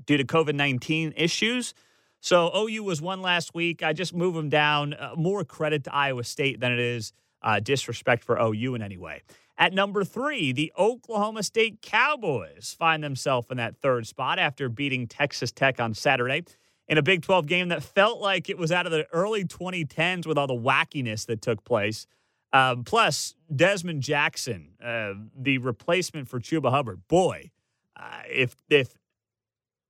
due 0.05 0.17
to 0.17 0.23
COVID 0.23 0.55
19 0.55 1.13
issues. 1.15 1.75
So 2.21 2.51
OU 2.55 2.83
was 2.83 3.01
one 3.01 3.21
last 3.21 3.53
week. 3.53 3.83
I 3.83 3.93
just 3.93 4.15
move 4.15 4.33
them 4.33 4.49
down. 4.49 4.93
Uh, 4.93 5.11
more 5.15 5.43
credit 5.43 5.83
to 5.83 5.93
Iowa 5.93 6.23
State 6.23 6.61
than 6.61 6.71
it 6.71 6.79
is 6.79 7.11
uh, 7.41 7.59
disrespect 7.59 8.23
for 8.23 8.39
OU 8.39 8.75
in 8.75 8.81
any 8.81 8.97
way. 8.97 9.21
At 9.57 9.73
number 9.73 10.03
three, 10.03 10.51
the 10.51 10.73
Oklahoma 10.77 11.43
State 11.43 11.81
Cowboys 11.81 12.75
find 12.77 13.03
themselves 13.03 13.47
in 13.51 13.57
that 13.57 13.77
third 13.77 14.07
spot 14.07 14.39
after 14.39 14.67
beating 14.67 15.07
Texas 15.07 15.51
Tech 15.51 15.79
on 15.79 15.93
Saturday 15.93 16.43
in 16.87 16.97
a 16.97 17.03
Big 17.03 17.21
12 17.21 17.45
game 17.45 17.69
that 17.69 17.83
felt 17.83 18.19
like 18.19 18.49
it 18.49 18.57
was 18.57 18.71
out 18.71 18.85
of 18.85 18.91
the 18.91 19.05
early 19.13 19.45
2010s 19.45 20.25
with 20.25 20.37
all 20.37 20.47
the 20.47 20.53
wackiness 20.53 21.25
that 21.27 21.41
took 21.41 21.63
place. 21.63 22.07
Um, 22.51 22.83
plus, 22.83 23.35
Dezmon 23.53 23.99
Jackson, 23.99 24.69
uh, 24.83 25.13
the 25.35 25.57
replacement 25.59 26.27
for 26.29 26.39
Chuba 26.39 26.69
Hubbard. 26.69 27.07
Boy, 27.07 27.51
uh, 27.95 28.21
if 28.29 28.55
if 28.69 28.89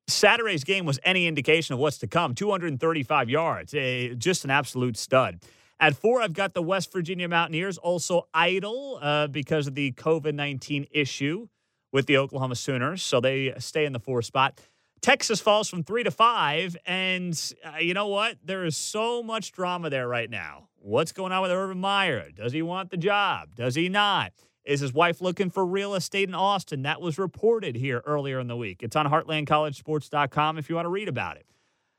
Saturday's 0.07 0.63
game 0.63 0.85
was 0.85 0.99
any 1.03 1.27
indication 1.27 1.73
of 1.73 1.79
what's 1.79 1.97
to 1.99 2.07
come, 2.07 2.35
235 2.35 3.29
yards, 3.29 3.73
uh, 3.73 4.13
just 4.17 4.43
an 4.43 4.51
absolute 4.51 4.97
stud. 4.97 5.39
At 5.79 5.95
four, 5.95 6.21
I've 6.21 6.33
got 6.33 6.53
the 6.53 6.61
West 6.61 6.91
Virginia 6.93 7.27
Mountaineers, 7.27 7.77
also 7.77 8.27
idle 8.33 8.99
uh, 9.01 9.27
because 9.27 9.67
of 9.67 9.75
the 9.75 9.91
COVID 9.93 10.33
19 10.33 10.87
issue 10.91 11.47
with 11.91 12.05
the 12.07 12.17
Oklahoma 12.17 12.55
Sooners. 12.55 13.03
So 13.03 13.19
they 13.19 13.53
stay 13.59 13.85
in 13.85 13.93
the 13.93 13.99
four 13.99 14.21
spot. 14.21 14.59
Texas 15.01 15.41
falls 15.41 15.67
from 15.67 15.83
three 15.83 16.03
to 16.03 16.11
five. 16.11 16.77
And 16.85 17.39
uh, 17.65 17.77
you 17.79 17.93
know 17.93 18.07
what? 18.07 18.37
There 18.43 18.63
is 18.65 18.77
so 18.77 19.21
much 19.21 19.51
drama 19.51 19.89
there 19.89 20.07
right 20.07 20.29
now. 20.29 20.69
What's 20.79 21.11
going 21.11 21.31
on 21.31 21.41
with 21.41 21.51
Urban 21.51 21.77
Meyer? 21.77 22.29
Does 22.31 22.53
he 22.53 22.61
want 22.61 22.89
the 22.89 22.97
job? 22.97 23.55
Does 23.55 23.75
he 23.75 23.89
not? 23.89 24.31
Is 24.65 24.79
his 24.79 24.93
wife 24.93 25.19
looking 25.21 25.49
for 25.49 25.65
real 25.65 25.93
estate 25.93 26.29
in 26.29 26.35
Austin? 26.35 26.83
That 26.83 27.01
was 27.01 27.17
reported 27.17 27.75
here 27.75 28.01
earlier 28.05 28.39
in 28.39 28.47
the 28.47 28.55
week. 28.55 28.81
It's 28.81 28.95
on 28.95 29.05
heartlandcollegesports.com 29.07 30.57
if 30.57 30.69
you 30.69 30.75
want 30.75 30.85
to 30.85 30.89
read 30.89 31.09
about 31.09 31.35
it. 31.35 31.45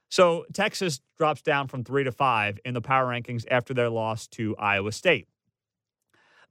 So 0.08 0.44
Texas 0.52 1.00
drops 1.16 1.42
down 1.42 1.68
from 1.68 1.84
three 1.84 2.04
to 2.04 2.12
five 2.12 2.58
in 2.64 2.74
the 2.74 2.80
power 2.80 3.06
rankings 3.06 3.44
after 3.50 3.74
their 3.74 3.90
loss 3.90 4.26
to 4.28 4.56
Iowa 4.56 4.92
State. 4.92 5.28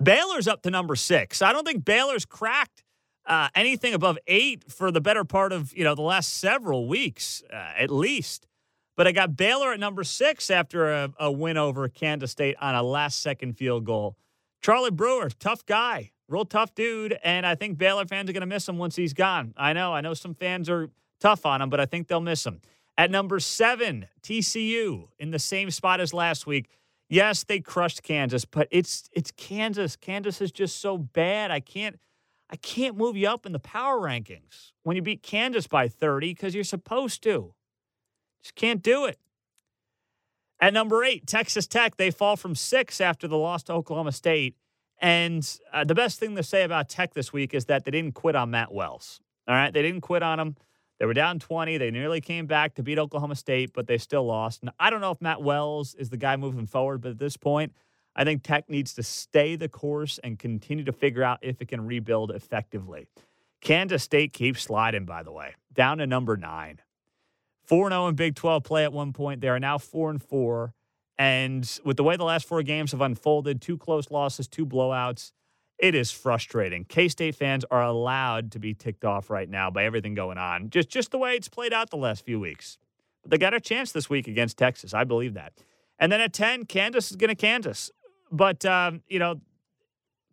Baylor's 0.01 0.47
up 0.47 0.63
to 0.63 0.71
number 0.71 0.95
six. 0.95 1.41
I 1.41 1.53
don't 1.53 1.65
think 1.65 1.85
Baylor's 1.85 2.25
cracked 2.25 2.83
uh, 3.25 3.49
anything 3.55 3.93
above 3.93 4.17
eight 4.27 4.69
for 4.71 4.91
the 4.91 4.99
better 4.99 5.23
part 5.23 5.53
of 5.53 5.73
you 5.75 5.83
know 5.83 5.95
the 5.95 6.01
last 6.01 6.33
several 6.33 6.87
weeks, 6.87 7.43
uh, 7.51 7.71
at 7.77 7.89
least. 7.89 8.47
But 8.95 9.07
I 9.07 9.11
got 9.11 9.35
Baylor 9.35 9.73
at 9.73 9.79
number 9.79 10.03
six 10.03 10.51
after 10.51 10.91
a, 10.91 11.11
a 11.19 11.31
win 11.31 11.57
over 11.57 11.87
Kansas 11.89 12.31
State 12.31 12.55
on 12.61 12.75
a 12.75 12.83
last-second 12.83 13.53
field 13.53 13.85
goal. 13.85 14.17
Charlie 14.61 14.91
Brewer, 14.91 15.29
tough 15.39 15.65
guy, 15.65 16.11
real 16.27 16.45
tough 16.45 16.75
dude, 16.75 17.17
and 17.23 17.45
I 17.45 17.55
think 17.55 17.79
Baylor 17.79 18.05
fans 18.05 18.29
are 18.29 18.33
going 18.33 18.41
to 18.41 18.47
miss 18.47 18.69
him 18.69 18.77
once 18.77 18.95
he's 18.95 19.13
gone. 19.13 19.53
I 19.57 19.73
know, 19.73 19.93
I 19.93 20.01
know 20.01 20.13
some 20.13 20.35
fans 20.35 20.69
are 20.69 20.89
tough 21.19 21.43
on 21.45 21.61
him, 21.61 21.69
but 21.69 21.79
I 21.79 21.87
think 21.87 22.07
they'll 22.07 22.21
miss 22.21 22.45
him. 22.45 22.61
At 22.97 23.09
number 23.09 23.39
seven, 23.39 24.07
TCU 24.21 25.07
in 25.17 25.31
the 25.31 25.39
same 25.39 25.71
spot 25.71 25.99
as 25.99 26.13
last 26.13 26.45
week. 26.45 26.69
Yes, 27.09 27.43
they 27.43 27.59
crushed 27.59 28.03
Kansas, 28.03 28.45
but 28.45 28.67
it's 28.71 29.09
it's 29.13 29.31
Kansas. 29.31 29.95
Kansas 29.95 30.41
is 30.41 30.51
just 30.51 30.79
so 30.79 30.97
bad. 30.97 31.51
I 31.51 31.59
can't 31.59 31.99
I 32.49 32.55
can't 32.57 32.97
move 32.97 33.17
you 33.17 33.27
up 33.27 33.45
in 33.45 33.51
the 33.51 33.59
power 33.59 33.99
rankings 33.99 34.71
when 34.83 34.95
you 34.95 35.01
beat 35.01 35.23
Kansas 35.23 35.67
by 35.67 35.87
30 35.87 36.31
because 36.31 36.53
you're 36.53 36.63
supposed 36.63 37.23
to. 37.23 37.53
Just 38.43 38.55
can't 38.55 38.83
do 38.83 39.05
it. 39.05 39.17
At 40.59 40.73
number 40.73 41.03
eight, 41.03 41.25
Texas 41.25 41.67
Tech, 41.67 41.97
they 41.97 42.11
fall 42.11 42.35
from 42.35 42.55
six 42.55 43.01
after 43.01 43.27
the 43.27 43.37
loss 43.37 43.63
to 43.63 43.73
Oklahoma 43.73 44.11
State. 44.11 44.55
And 44.99 45.59
uh, 45.73 45.83
the 45.83 45.95
best 45.95 46.19
thing 46.19 46.35
to 46.35 46.43
say 46.43 46.63
about 46.63 46.89
Tech 46.89 47.13
this 47.13 47.33
week 47.33 47.53
is 47.53 47.65
that 47.65 47.85
they 47.85 47.91
didn't 47.91 48.13
quit 48.13 48.35
on 48.35 48.51
Matt 48.51 48.73
Wells. 48.73 49.19
All 49.47 49.55
right, 49.55 49.73
they 49.73 49.81
didn't 49.81 50.01
quit 50.01 50.23
on 50.23 50.39
him. 50.39 50.55
They 51.03 51.07
were 51.07 51.13
down 51.13 51.37
20. 51.37 51.79
They 51.79 51.91
nearly 51.91 52.21
came 52.21 52.45
back 52.45 52.75
to 52.75 52.81
beat 52.81 52.97
Oklahoma 52.97 53.35
State, 53.35 53.73
but 53.73 53.87
they 53.87 53.97
still 53.97 54.23
lost. 54.23 54.61
And 54.61 54.71
I 54.79 54.89
don't 54.89 55.01
know 55.01 55.11
if 55.11 55.19
Matt 55.19 55.41
Wells 55.41 55.95
is 55.95 56.09
the 56.09 56.15
guy 56.15 56.37
moving 56.37 56.65
forward, 56.65 57.01
but 57.01 57.11
at 57.11 57.17
this 57.17 57.35
point, 57.35 57.73
I 58.15 58.23
think 58.23 58.41
Tech 58.41 58.69
needs 58.69 58.93
to 58.93 59.03
stay 59.03 59.57
the 59.57 59.67
course 59.67 60.17
and 60.23 60.39
continue 60.39 60.85
to 60.85 60.93
figure 60.93 61.21
out 61.21 61.39
if 61.41 61.61
it 61.61 61.67
can 61.67 61.85
rebuild 61.85 62.31
effectively. 62.31 63.09
Kansas 63.59 64.01
State 64.01 64.31
keeps 64.31 64.61
sliding, 64.61 65.03
by 65.03 65.23
the 65.23 65.31
way, 65.33 65.55
down 65.73 65.97
to 65.97 66.07
number 66.07 66.37
nine. 66.37 66.79
4 67.65 67.89
0 67.89 68.07
in 68.07 68.15
Big 68.15 68.35
12 68.35 68.63
play 68.63 68.85
at 68.85 68.93
one 68.93 69.11
point. 69.11 69.41
They 69.41 69.49
are 69.49 69.59
now 69.59 69.77
4 69.77 70.09
and 70.09 70.23
4. 70.23 70.73
And 71.17 71.79
with 71.83 71.97
the 71.97 72.05
way 72.05 72.15
the 72.15 72.23
last 72.23 72.47
four 72.47 72.63
games 72.63 72.93
have 72.93 73.01
unfolded, 73.01 73.61
two 73.61 73.77
close 73.77 74.09
losses, 74.09 74.47
two 74.47 74.65
blowouts, 74.65 75.33
it 75.83 75.95
is 75.95 76.11
frustrating. 76.11 76.85
K 76.85 77.09
State 77.09 77.35
fans 77.35 77.65
are 77.69 77.83
allowed 77.83 78.53
to 78.53 78.59
be 78.59 78.73
ticked 78.73 79.03
off 79.03 79.29
right 79.29 79.49
now 79.49 79.69
by 79.69 79.83
everything 79.83 80.15
going 80.15 80.37
on, 80.37 80.69
just 80.69 80.87
just 80.87 81.11
the 81.11 81.17
way 81.17 81.35
it's 81.35 81.49
played 81.49 81.73
out 81.73 81.89
the 81.89 81.97
last 81.97 82.23
few 82.23 82.39
weeks. 82.39 82.77
But 83.21 83.31
they 83.31 83.37
got 83.37 83.53
a 83.53 83.59
chance 83.59 83.91
this 83.91 84.09
week 84.09 84.29
against 84.29 84.57
Texas. 84.57 84.93
I 84.93 85.03
believe 85.03 85.33
that. 85.33 85.51
And 85.99 86.09
then 86.09 86.21
at 86.21 86.31
ten, 86.31 86.63
Kansas 86.65 87.11
is 87.11 87.17
going 87.17 87.27
to 87.27 87.35
Kansas. 87.35 87.91
But 88.31 88.63
um, 88.63 89.01
you 89.09 89.19
know, 89.19 89.41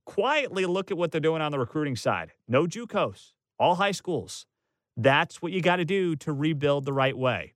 quietly 0.05 0.67
look 0.67 0.93
at 0.93 0.97
what 0.97 1.11
they're 1.11 1.21
doing 1.21 1.43
on 1.43 1.51
the 1.51 1.59
recruiting 1.59 1.97
side. 1.97 2.31
No 2.47 2.67
JUCOs, 2.67 3.33
all 3.59 3.75
high 3.75 3.91
schools. 3.91 4.47
That's 4.97 5.43
what 5.43 5.51
you 5.51 5.61
got 5.61 5.77
to 5.77 5.85
do 5.85 6.15
to 6.15 6.33
rebuild 6.33 6.85
the 6.85 6.93
right 6.93 7.19
way. 7.19 7.55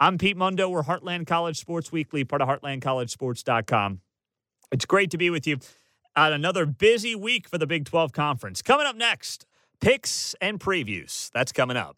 I'm 0.00 0.16
Pete 0.16 0.38
Mundo. 0.38 0.70
We're 0.70 0.82
Heartland 0.82 1.26
College 1.26 1.58
Sports 1.58 1.92
Weekly, 1.92 2.24
part 2.24 2.40
of 2.40 2.48
HeartlandCollegeSports.com. 2.48 4.00
It's 4.72 4.86
great 4.86 5.10
to 5.10 5.18
be 5.18 5.28
with 5.28 5.46
you 5.46 5.58
on 6.16 6.32
another 6.32 6.66
busy 6.66 7.14
week 7.14 7.48
for 7.48 7.58
the 7.58 7.66
Big 7.66 7.84
12 7.84 8.12
Conference. 8.12 8.62
Coming 8.62 8.86
up 8.86 8.96
next, 8.96 9.46
picks 9.80 10.34
and 10.40 10.58
previews. 10.60 11.30
That's 11.32 11.52
coming 11.52 11.76
up. 11.76 11.96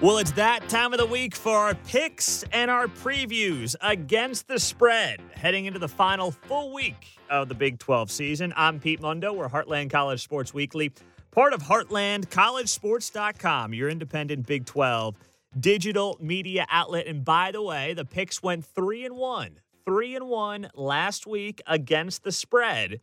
Well, 0.00 0.18
it's 0.18 0.32
that 0.32 0.68
time 0.68 0.92
of 0.92 0.98
the 0.98 1.06
week 1.06 1.34
for 1.34 1.56
our 1.56 1.74
picks 1.74 2.44
and 2.52 2.70
our 2.70 2.88
previews 2.88 3.74
against 3.80 4.48
the 4.48 4.58
spread 4.58 5.18
heading 5.32 5.64
into 5.64 5.78
the 5.78 5.88
final 5.88 6.30
full 6.30 6.74
week 6.74 7.18
of 7.30 7.48
the 7.48 7.54
Big 7.54 7.78
12 7.78 8.10
season. 8.10 8.52
I'm 8.54 8.80
Pete 8.80 9.00
Mundo. 9.00 9.32
We're 9.32 9.48
Heartland 9.48 9.88
College 9.90 10.22
Sports 10.22 10.52
Weekly, 10.52 10.92
part 11.30 11.54
of 11.54 11.62
HeartlandCollegeSports.com, 11.62 13.72
your 13.72 13.88
independent 13.88 14.46
Big 14.46 14.66
12 14.66 15.14
digital 15.58 16.16
media 16.20 16.66
outlet. 16.70 17.06
And 17.06 17.24
by 17.24 17.52
the 17.52 17.62
way, 17.62 17.94
the 17.94 18.04
picks 18.04 18.42
went 18.42 18.64
three 18.64 19.04
and 19.04 19.16
one, 19.16 19.60
three 19.84 20.14
and 20.14 20.28
one 20.28 20.68
last 20.74 21.26
week 21.26 21.62
against 21.66 22.24
the 22.24 22.32
spread. 22.32 23.00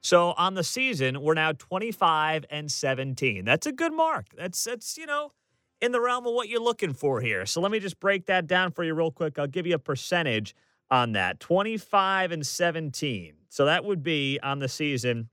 So 0.00 0.32
on 0.32 0.54
the 0.54 0.64
season, 0.64 1.22
we're 1.22 1.34
now 1.34 1.52
25 1.52 2.44
and 2.50 2.70
17. 2.70 3.44
That's 3.44 3.66
a 3.66 3.72
good 3.72 3.92
mark. 3.92 4.26
That's 4.36 4.62
that's 4.62 4.98
you 4.98 5.06
know 5.06 5.32
in 5.80 5.92
the 5.92 6.00
realm 6.00 6.26
of 6.26 6.34
what 6.34 6.48
you're 6.48 6.60
looking 6.60 6.92
for 6.92 7.20
here. 7.20 7.46
So 7.46 7.60
let 7.60 7.70
me 7.70 7.80
just 7.80 8.00
break 8.00 8.26
that 8.26 8.46
down 8.46 8.70
for 8.70 8.84
you 8.84 8.94
real 8.94 9.10
quick. 9.10 9.38
I'll 9.38 9.46
give 9.46 9.66
you 9.66 9.74
a 9.74 9.78
percentage 9.78 10.54
on 10.90 11.12
that 11.12 11.40
25 11.40 12.32
and 12.32 12.46
17. 12.46 13.34
So 13.48 13.64
that 13.64 13.84
would 13.84 14.02
be 14.02 14.38
on 14.42 14.58
the 14.58 14.68
season 14.68 15.28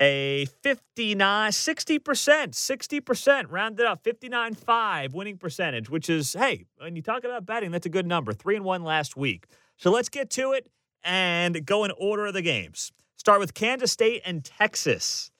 a 0.00 0.46
59, 0.62 1.50
60%, 1.50 2.00
60%, 2.00 3.46
rounded 3.50 3.86
up, 3.86 4.02
59.5 4.02 5.12
winning 5.12 5.36
percentage, 5.36 5.90
which 5.90 6.08
is, 6.08 6.32
hey, 6.32 6.64
when 6.78 6.96
you 6.96 7.02
talk 7.02 7.24
about 7.24 7.46
betting, 7.46 7.70
that's 7.70 7.86
a 7.86 7.90
good 7.90 8.06
number. 8.06 8.32
Three 8.32 8.56
and 8.56 8.64
one 8.64 8.82
last 8.82 9.16
week. 9.16 9.46
So 9.76 9.90
let's 9.90 10.08
get 10.08 10.30
to 10.30 10.52
it 10.52 10.70
and 11.04 11.64
go 11.66 11.84
in 11.84 11.92
order 11.98 12.26
of 12.26 12.34
the 12.34 12.42
games. 12.42 12.92
Start 13.16 13.40
with 13.40 13.54
Kansas 13.54 13.92
State 13.92 14.22
and 14.24 14.44
Texas. 14.44 15.30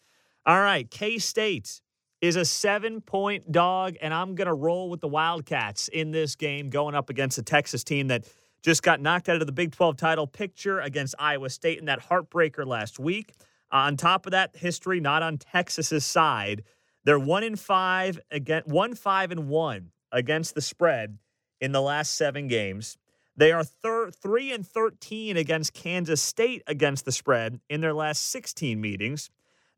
All 0.46 0.60
right, 0.60 0.90
K 0.90 1.18
State 1.18 1.80
is 2.20 2.36
a 2.36 2.44
seven 2.44 3.00
point 3.00 3.50
dog, 3.50 3.96
and 4.00 4.14
I'm 4.14 4.34
going 4.34 4.46
to 4.46 4.54
roll 4.54 4.90
with 4.90 5.00
the 5.00 5.08
Wildcats 5.08 5.88
in 5.88 6.10
this 6.12 6.36
game 6.36 6.70
going 6.70 6.94
up 6.94 7.10
against 7.10 7.38
a 7.38 7.42
Texas 7.42 7.82
team 7.82 8.08
that 8.08 8.24
just 8.62 8.82
got 8.82 9.00
knocked 9.00 9.28
out 9.28 9.40
of 9.40 9.46
the 9.46 9.52
Big 9.52 9.72
12 9.72 9.96
title 9.96 10.26
picture 10.26 10.80
against 10.80 11.16
Iowa 11.18 11.50
State 11.50 11.78
in 11.78 11.86
that 11.86 12.00
heartbreaker 12.00 12.64
last 12.64 12.98
week. 13.00 13.32
On 13.72 13.96
top 13.96 14.26
of 14.26 14.32
that, 14.32 14.54
history 14.54 15.00
not 15.00 15.22
on 15.22 15.38
Texas's 15.38 16.04
side. 16.04 16.62
They're 17.04 17.18
one 17.18 17.42
in 17.42 17.56
five 17.56 18.20
against 18.30 18.68
one 18.68 18.94
five 18.94 19.32
and 19.32 19.48
one 19.48 19.90
against 20.12 20.54
the 20.54 20.60
spread 20.60 21.18
in 21.60 21.72
the 21.72 21.80
last 21.80 22.14
seven 22.14 22.46
games. 22.48 22.98
They 23.34 23.50
are 23.50 23.64
thir- 23.64 24.10
three 24.10 24.52
and 24.52 24.66
thirteen 24.66 25.38
against 25.38 25.72
Kansas 25.72 26.20
State 26.20 26.62
against 26.66 27.06
the 27.06 27.12
spread 27.12 27.60
in 27.70 27.80
their 27.80 27.94
last 27.94 28.26
sixteen 28.26 28.80
meetings. 28.80 29.30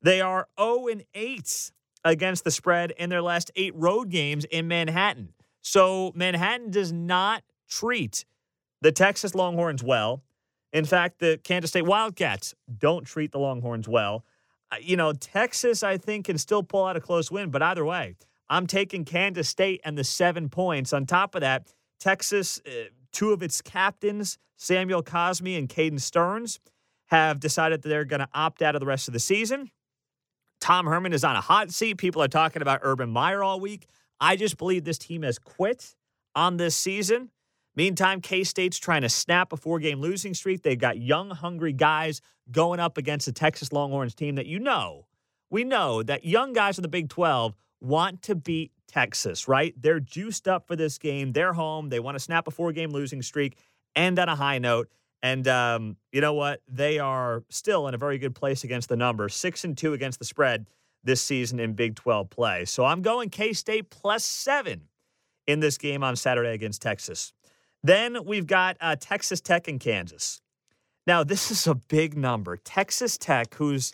They 0.03 0.21
are 0.21 0.49
zero 0.59 0.89
and 0.89 1.05
eight 1.15 1.71
against 2.05 2.45
the 2.45 2.51
spread 2.51 2.91
in 2.99 3.11
their 3.11 3.23
last 3.23 3.51
eight 3.55 3.75
road 3.77 4.11
games 4.11 4.45
in 4.45 4.69
Manhattan. 4.69 5.33
So 5.63 6.13
Manhattan 6.15 6.71
does 6.71 6.93
not 6.93 7.43
treat 7.69 8.27
the 8.83 8.93
Texas 8.93 9.35
Longhorns 9.35 9.83
well. 9.83 10.23
In 10.75 10.85
fact, 10.85 11.21
the 11.21 11.39
Kansas 11.45 11.71
State 11.71 11.87
Wildcats 11.87 12.53
don't 12.79 13.07
treat 13.07 13.31
the 13.31 13.39
Longhorns 13.39 13.89
well. 13.89 14.25
You 14.81 14.97
know, 14.97 15.13
Texas, 15.13 15.85
I 15.85 15.97
think, 15.97 16.27
can 16.27 16.37
still 16.37 16.65
pull 16.65 16.85
out 16.85 16.97
a 16.97 17.01
close 17.01 17.31
win, 17.31 17.51
but 17.51 17.63
either 17.63 17.85
way, 17.85 18.17
I'm 18.49 18.67
taking 18.67 19.05
Kansas 19.05 19.49
State 19.49 19.81
and 19.85 19.97
the 19.97 20.03
seven 20.03 20.49
points. 20.49 20.93
On 20.93 21.07
top 21.07 21.37
of 21.37 21.43
that, 21.43 21.69
Texas, 22.01 22.61
uh, 22.67 22.89
two 23.13 23.33
of 23.33 23.41
its 23.41 23.63
captains, 23.63 24.37
Samuel 24.57 25.05
Cosmi 25.05 25.57
and 25.57 25.69
Caden 25.69 26.01
Sterns, 26.01 26.59
have 27.07 27.39
decided 27.39 27.83
that 27.83 27.89
they're 27.89 28.05
going 28.05 28.21
to 28.21 28.29
opt 28.35 28.61
out 28.61 28.75
of 28.75 28.81
the 28.81 28.87
rest 28.87 29.07
of 29.07 29.15
the 29.15 29.21
season. 29.21 29.71
Tom 30.61 30.87
Herman 30.87 31.13
is 31.13 31.23
on 31.23 31.37
a 31.37 31.41
hot 31.41 31.71
seat. 31.71 31.99
People 31.99 32.21
are 32.21 32.29
talking 32.29 32.63
about 32.63 32.81
Urban 32.83 33.11
Meyer 33.11 33.45
all 33.45 33.61
week. 33.61 33.87
I 34.19 34.35
just 34.35 34.59
believe 34.59 34.83
this 34.83 34.99
team 34.99 35.23
has 35.23 35.39
quit 35.39 35.95
on 36.35 36.57
this 36.57 36.75
season. 36.75 37.31
Meantime, 37.77 38.21
K 38.21 38.45
State's 38.45 38.79
trying 38.79 39.03
to 39.03 39.09
snap 39.09 39.53
a 39.53 39.57
four 39.57 39.79
game 39.79 40.01
losing 40.01 40.35
streak. 40.35 40.63
They've 40.63 40.79
got 40.79 40.99
young, 40.99 41.31
hungry 41.31 41.73
guys 41.73 42.21
going 42.51 42.81
up 42.81 42.97
against 42.99 43.27
the 43.27 43.33
Texas 43.33 43.73
Longhorns 43.73 44.15
team 44.15 44.37
that 44.37 44.47
you 44.47 44.59
know, 44.59 45.07
we 45.51 45.65
know 45.65 46.03
that 46.03 46.25
young 46.25 46.53
guys 46.53 46.79
in 46.79 46.83
the 46.83 46.89
Big 46.89 47.09
12 47.09 47.55
want 47.81 48.23
to 48.23 48.35
beat 48.35 48.73
Texas, 48.87 49.49
right? 49.49 49.75
They're 49.81 50.01
juiced 50.01 50.47
up 50.49 50.67
for 50.67 50.77
this 50.77 50.99
game. 50.99 51.33
They're 51.33 51.53
home. 51.53 51.89
They 51.89 52.01
want 52.01 52.17
to 52.17 52.21
snap 52.21 52.47
a 52.47 52.51
four 52.51 52.73
game 52.73 52.91
losing 52.91 53.23
streak, 53.23 53.59
end 53.97 54.19
on 54.19 54.29
a 54.29 54.37
high 54.37 54.59
note. 54.59 54.89
And 55.23 55.49
um, 55.49 55.97
you 56.13 56.21
know 56.21 56.35
what? 56.35 56.61
They 56.69 56.99
are 56.99 57.45
still 57.49 57.89
in 57.89 57.95
a 57.95 57.99
very 57.99 58.19
good 58.19 58.35
place 58.35 58.63
against 58.63 58.89
the 58.89 58.97
number, 58.97 59.29
six 59.29 59.65
and 59.65 59.77
two 59.77 59.95
against 59.95 60.19
the 60.19 60.25
spread 60.25 60.67
this 61.03 61.21
season 61.23 61.61
in 61.61 61.75
Big 61.75 61.95
12 61.97 62.31
play. 62.31 62.65
So 62.65 62.85
I'm 62.85 63.03
going 63.03 63.31
K 63.31 63.53
State 63.53 63.91
plus 63.91 64.25
seven 64.25 64.83
in 65.47 65.61
this 65.61 65.77
game 65.77 66.03
on 66.03 66.17
Saturday 66.17 66.53
against 66.53 66.83
Texas. 66.83 67.34
Then 67.85 68.25
we've 68.25 68.47
got 68.47 68.79
uh, 68.81 68.97
Texas 68.99 69.43
Tech 69.43 69.69
and 69.69 69.79
Kansas. 69.79 70.41
Now, 71.07 71.23
this 71.23 71.51
is 71.51 71.67
a 71.67 71.75
big 71.75 72.17
number. 72.17 72.57
Texas 72.57 73.19
Tech, 73.19 73.55
who's, 73.55 73.93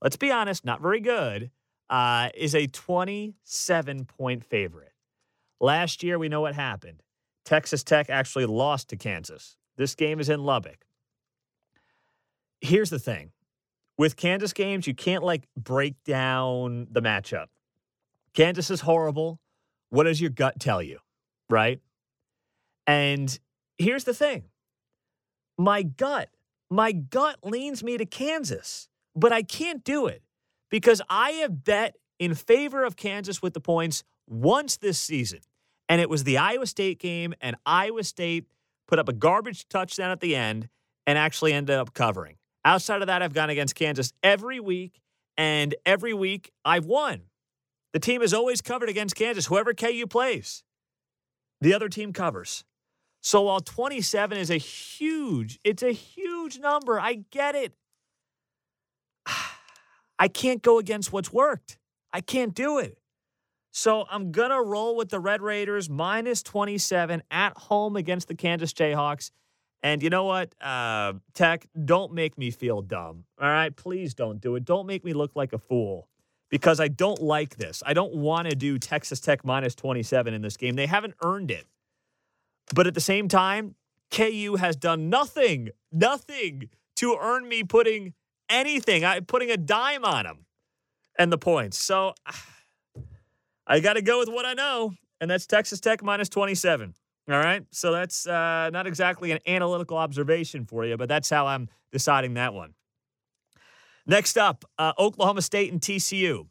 let's 0.00 0.16
be 0.16 0.30
honest, 0.30 0.64
not 0.64 0.80
very 0.80 1.00
good, 1.00 1.50
uh, 1.90 2.28
is 2.34 2.54
a 2.54 2.68
27 2.68 4.04
point 4.04 4.44
favorite. 4.44 4.92
Last 5.60 6.04
year, 6.04 6.20
we 6.20 6.28
know 6.28 6.40
what 6.40 6.54
happened. 6.54 7.02
Texas 7.44 7.82
Tech 7.82 8.08
actually 8.08 8.46
lost 8.46 8.88
to 8.90 8.96
Kansas. 8.96 9.56
This 9.76 9.96
game 9.96 10.20
is 10.20 10.28
in 10.28 10.44
Lubbock. 10.44 10.86
Here's 12.60 12.90
the 12.90 13.00
thing 13.00 13.32
with 13.98 14.16
Kansas 14.16 14.52
games, 14.52 14.86
you 14.86 14.94
can't 14.94 15.24
like 15.24 15.48
break 15.56 15.96
down 16.04 16.86
the 16.92 17.02
matchup. 17.02 17.46
Kansas 18.34 18.70
is 18.70 18.82
horrible. 18.82 19.40
What 19.90 20.04
does 20.04 20.20
your 20.20 20.30
gut 20.30 20.60
tell 20.60 20.80
you? 20.80 20.98
Right? 21.50 21.80
And 22.86 23.38
here's 23.78 24.04
the 24.04 24.14
thing 24.14 24.44
my 25.58 25.82
gut, 25.82 26.30
my 26.70 26.92
gut 26.92 27.38
leans 27.42 27.82
me 27.82 27.96
to 27.98 28.06
Kansas, 28.06 28.88
but 29.14 29.32
I 29.32 29.42
can't 29.42 29.84
do 29.84 30.06
it 30.06 30.22
because 30.70 31.02
I 31.08 31.32
have 31.32 31.64
bet 31.64 31.96
in 32.18 32.34
favor 32.34 32.84
of 32.84 32.96
Kansas 32.96 33.42
with 33.42 33.54
the 33.54 33.60
points 33.60 34.04
once 34.26 34.76
this 34.76 34.98
season. 34.98 35.40
And 35.88 36.00
it 36.00 36.08
was 36.08 36.24
the 36.24 36.38
Iowa 36.38 36.66
State 36.66 36.98
game, 37.00 37.34
and 37.40 37.56
Iowa 37.66 38.04
State 38.04 38.46
put 38.88 38.98
up 38.98 39.08
a 39.08 39.12
garbage 39.12 39.68
touchdown 39.68 40.10
at 40.10 40.20
the 40.20 40.34
end 40.34 40.68
and 41.06 41.18
actually 41.18 41.52
ended 41.52 41.76
up 41.76 41.92
covering. 41.92 42.36
Outside 42.64 43.02
of 43.02 43.08
that, 43.08 43.22
I've 43.22 43.34
gone 43.34 43.50
against 43.50 43.74
Kansas 43.74 44.12
every 44.22 44.60
week, 44.60 45.00
and 45.36 45.74
every 45.84 46.14
week 46.14 46.50
I've 46.64 46.86
won. 46.86 47.22
The 47.92 47.98
team 47.98 48.20
has 48.22 48.32
always 48.32 48.62
covered 48.62 48.88
against 48.88 49.16
Kansas, 49.16 49.46
whoever 49.46 49.74
KU 49.74 50.06
plays. 50.06 50.64
The 51.60 51.74
other 51.74 51.88
team 51.88 52.12
covers. 52.12 52.64
So 53.22 53.42
while 53.42 53.60
27 53.60 54.36
is 54.36 54.50
a 54.50 54.56
huge, 54.56 55.60
it's 55.62 55.82
a 55.82 55.92
huge 55.92 56.58
number. 56.58 57.00
I 57.00 57.24
get 57.30 57.54
it. 57.54 57.72
I 60.18 60.28
can't 60.28 60.60
go 60.60 60.78
against 60.78 61.12
what's 61.12 61.32
worked. 61.32 61.78
I 62.12 62.20
can't 62.20 62.52
do 62.54 62.78
it. 62.78 62.98
So 63.70 64.04
I'm 64.10 64.32
going 64.32 64.50
to 64.50 64.60
roll 64.60 64.96
with 64.96 65.08
the 65.08 65.20
Red 65.20 65.40
Raiders 65.40 65.88
minus 65.88 66.42
27 66.42 67.22
at 67.30 67.56
home 67.56 67.96
against 67.96 68.28
the 68.28 68.34
Kansas 68.34 68.72
Jayhawks. 68.72 69.30
And 69.84 70.02
you 70.02 70.10
know 70.10 70.24
what, 70.24 70.54
uh, 70.60 71.14
Tech, 71.32 71.66
don't 71.84 72.12
make 72.12 72.36
me 72.36 72.50
feel 72.50 72.82
dumb. 72.82 73.24
All 73.40 73.48
right, 73.48 73.74
please 73.74 74.14
don't 74.14 74.40
do 74.40 74.56
it. 74.56 74.64
Don't 74.64 74.86
make 74.86 75.04
me 75.04 75.12
look 75.12 75.32
like 75.34 75.52
a 75.52 75.58
fool 75.58 76.08
because 76.50 76.80
I 76.80 76.88
don't 76.88 77.22
like 77.22 77.56
this. 77.56 77.82
I 77.86 77.94
don't 77.94 78.14
want 78.14 78.48
to 78.48 78.54
do 78.54 78.78
Texas 78.78 79.20
Tech 79.20 79.44
minus 79.44 79.74
27 79.74 80.34
in 80.34 80.42
this 80.42 80.56
game. 80.56 80.74
They 80.74 80.86
haven't 80.86 81.14
earned 81.22 81.50
it. 81.50 81.66
But 82.74 82.86
at 82.86 82.94
the 82.94 83.00
same 83.00 83.28
time, 83.28 83.74
KU 84.10 84.56
has 84.58 84.76
done 84.76 85.08
nothing, 85.08 85.70
nothing 85.90 86.68
to 86.96 87.16
earn 87.20 87.48
me 87.48 87.62
putting 87.64 88.14
anything, 88.48 89.04
I 89.04 89.20
putting 89.20 89.50
a 89.50 89.56
dime 89.56 90.04
on 90.04 90.24
them 90.24 90.46
and 91.18 91.32
the 91.32 91.38
points. 91.38 91.78
So 91.78 92.14
I 93.66 93.80
got 93.80 93.94
to 93.94 94.02
go 94.02 94.18
with 94.18 94.28
what 94.28 94.44
I 94.44 94.54
know, 94.54 94.92
and 95.20 95.30
that's 95.30 95.46
Texas 95.46 95.80
Tech 95.80 96.02
minus 96.02 96.28
27. 96.28 96.94
All 97.30 97.38
right. 97.38 97.64
So 97.70 97.92
that's 97.92 98.26
uh, 98.26 98.70
not 98.72 98.86
exactly 98.86 99.30
an 99.30 99.38
analytical 99.46 99.96
observation 99.96 100.64
for 100.64 100.84
you, 100.84 100.96
but 100.96 101.08
that's 101.08 101.30
how 101.30 101.46
I'm 101.46 101.68
deciding 101.92 102.34
that 102.34 102.52
one. 102.52 102.74
Next 104.06 104.36
up, 104.36 104.64
uh, 104.78 104.92
Oklahoma 104.98 105.42
State 105.42 105.70
and 105.70 105.80
TCU. 105.80 106.48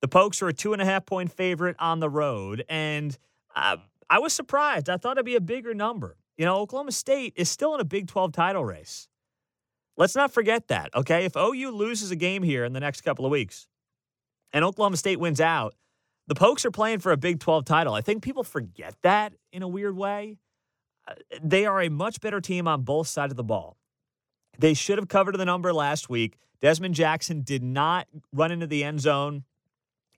The 0.00 0.08
Pokes 0.08 0.40
are 0.42 0.48
a 0.48 0.52
two 0.52 0.72
and 0.72 0.80
a 0.80 0.84
half 0.84 1.04
point 1.04 1.32
favorite 1.32 1.74
on 1.80 1.98
the 1.98 2.08
road. 2.08 2.64
And 2.68 3.16
uh, 3.56 3.78
I 4.10 4.18
was 4.18 4.32
surprised. 4.32 4.88
I 4.88 4.96
thought 4.96 5.16
it'd 5.16 5.26
be 5.26 5.36
a 5.36 5.40
bigger 5.40 5.74
number. 5.74 6.16
You 6.36 6.44
know, 6.44 6.56
Oklahoma 6.56 6.92
State 6.92 7.34
is 7.36 7.48
still 7.48 7.74
in 7.74 7.80
a 7.80 7.84
Big 7.84 8.08
12 8.08 8.32
title 8.32 8.64
race. 8.64 9.08
Let's 9.96 10.16
not 10.16 10.32
forget 10.32 10.68
that, 10.68 10.90
okay? 10.94 11.24
If 11.24 11.36
OU 11.36 11.70
loses 11.70 12.10
a 12.10 12.16
game 12.16 12.42
here 12.42 12.64
in 12.64 12.72
the 12.72 12.80
next 12.80 13.02
couple 13.02 13.24
of 13.24 13.30
weeks 13.30 13.68
and 14.52 14.64
Oklahoma 14.64 14.96
State 14.96 15.20
wins 15.20 15.40
out, 15.40 15.74
the 16.26 16.34
Pokes 16.34 16.64
are 16.64 16.70
playing 16.70 16.98
for 17.00 17.12
a 17.12 17.16
Big 17.16 17.38
12 17.38 17.64
title. 17.64 17.94
I 17.94 18.00
think 18.00 18.22
people 18.22 18.42
forget 18.42 18.96
that 19.02 19.34
in 19.52 19.62
a 19.62 19.68
weird 19.68 19.96
way. 19.96 20.38
Uh, 21.06 21.14
they 21.42 21.66
are 21.66 21.82
a 21.82 21.90
much 21.90 22.20
better 22.20 22.40
team 22.40 22.66
on 22.66 22.82
both 22.82 23.06
sides 23.06 23.32
of 23.32 23.36
the 23.36 23.44
ball. 23.44 23.76
They 24.58 24.74
should 24.74 24.98
have 24.98 25.08
covered 25.08 25.36
the 25.36 25.44
number 25.44 25.72
last 25.72 26.08
week. 26.08 26.38
Dezmon 26.62 26.92
Jackson 26.92 27.42
did 27.42 27.62
not 27.62 28.08
run 28.32 28.50
into 28.50 28.66
the 28.66 28.82
end 28.82 29.00
zone 29.00 29.44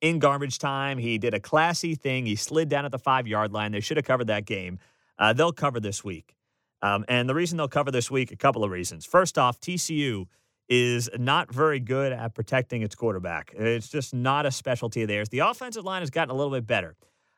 in 0.01 0.19
garbage 0.19 0.59
time. 0.59 0.99
He 0.99 1.19
did 1.19 1.35
a 1.35 1.41
classy 1.41 1.95
thing. 1.95 2.27
He 2.27 2.37
slid 2.37 2.69
down 2.69 2.85
at 2.85 2.93
the 2.93 2.99
five 2.99 3.27
yard 3.27 3.53
line. 3.53 3.73
They 3.73 3.81
should 3.81 3.97
have 3.97 4.07
covered 4.07 4.27
that 4.29 4.45
game. 4.45 4.79
Uh, 5.19 5.33
they'll 5.33 5.53
cover 5.53 5.81
this 5.81 6.05
week. 6.05 6.37
Um, 6.83 7.05
and 7.09 7.29
the 7.29 7.35
reason 7.35 7.57
they'll 7.57 7.69
cover 7.69 7.91
this 7.91 8.11
week, 8.11 8.31
a 8.31 8.37
couple 8.37 8.63
of 8.63 8.71
reasons. 8.71 9.07
First 9.07 9.39
off, 9.39 9.61
TCU 9.61 10.27
is 10.69 11.09
not 11.17 11.53
very 11.53 11.81
good 11.81 12.13
at 12.13 12.35
protecting 12.35 12.83
its 12.83 12.95
quarterback. 12.95 13.53
It's 13.57 13.89
just 13.89 14.13
not 14.13 14.47
a 14.47 14.51
specialty 14.51 15.03
of 15.03 15.09
theirs. 15.09 15.29
The 15.29 15.39
offensive 15.39 15.85
line 15.85 16.03
has 16.03 16.11
gotten 16.11 16.31
a 16.31 16.35
little 16.35 16.53
bit 16.53 16.67
better. 16.67 16.97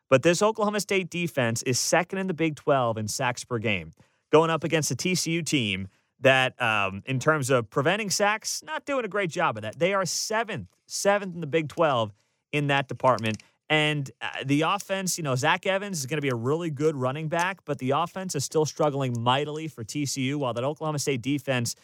But 0.09 0.23
this 0.23 0.41
Oklahoma 0.41 0.79
State 0.79 1.09
defense 1.09 1.61
is 1.63 1.79
second 1.79 2.17
in 2.17 2.27
the 2.27 2.33
Big 2.33 2.55
12 2.55 2.97
in 2.97 3.07
sacks 3.07 3.43
per 3.43 3.59
game, 3.59 3.93
going 4.31 4.49
up 4.49 4.63
against 4.63 4.89
a 4.91 4.95
TCU 4.95 5.45
team 5.45 5.87
that, 6.19 6.59
um, 6.61 7.03
in 7.05 7.19
terms 7.19 7.49
of 7.49 7.69
preventing 7.69 8.09
sacks, 8.09 8.63
not 8.65 8.85
doing 8.85 9.05
a 9.05 9.07
great 9.07 9.29
job 9.29 9.57
of 9.57 9.63
that. 9.63 9.77
They 9.77 9.93
are 9.93 10.05
seventh, 10.05 10.67
seventh 10.87 11.35
in 11.35 11.41
the 11.41 11.47
Big 11.47 11.69
12 11.69 12.11
in 12.51 12.67
that 12.67 12.87
department. 12.87 13.41
And 13.69 14.09
uh, 14.19 14.29
the 14.45 14.61
offense, 14.61 15.17
you 15.17 15.23
know, 15.23 15.35
Zach 15.35 15.67
Evans 15.67 15.99
is 15.99 16.07
going 16.07 16.17
to 16.17 16.21
be 16.21 16.29
a 16.29 16.35
really 16.35 16.71
good 16.71 16.95
running 16.95 17.27
back, 17.27 17.59
but 17.65 17.77
the 17.77 17.91
offense 17.91 18.33
is 18.33 18.43
still 18.43 18.65
struggling 18.65 19.21
mightily 19.21 19.67
for 19.67 19.83
TCU, 19.83 20.37
while 20.37 20.53
that 20.53 20.63
Oklahoma 20.63 20.97
State 20.97 21.21
defense 21.21 21.75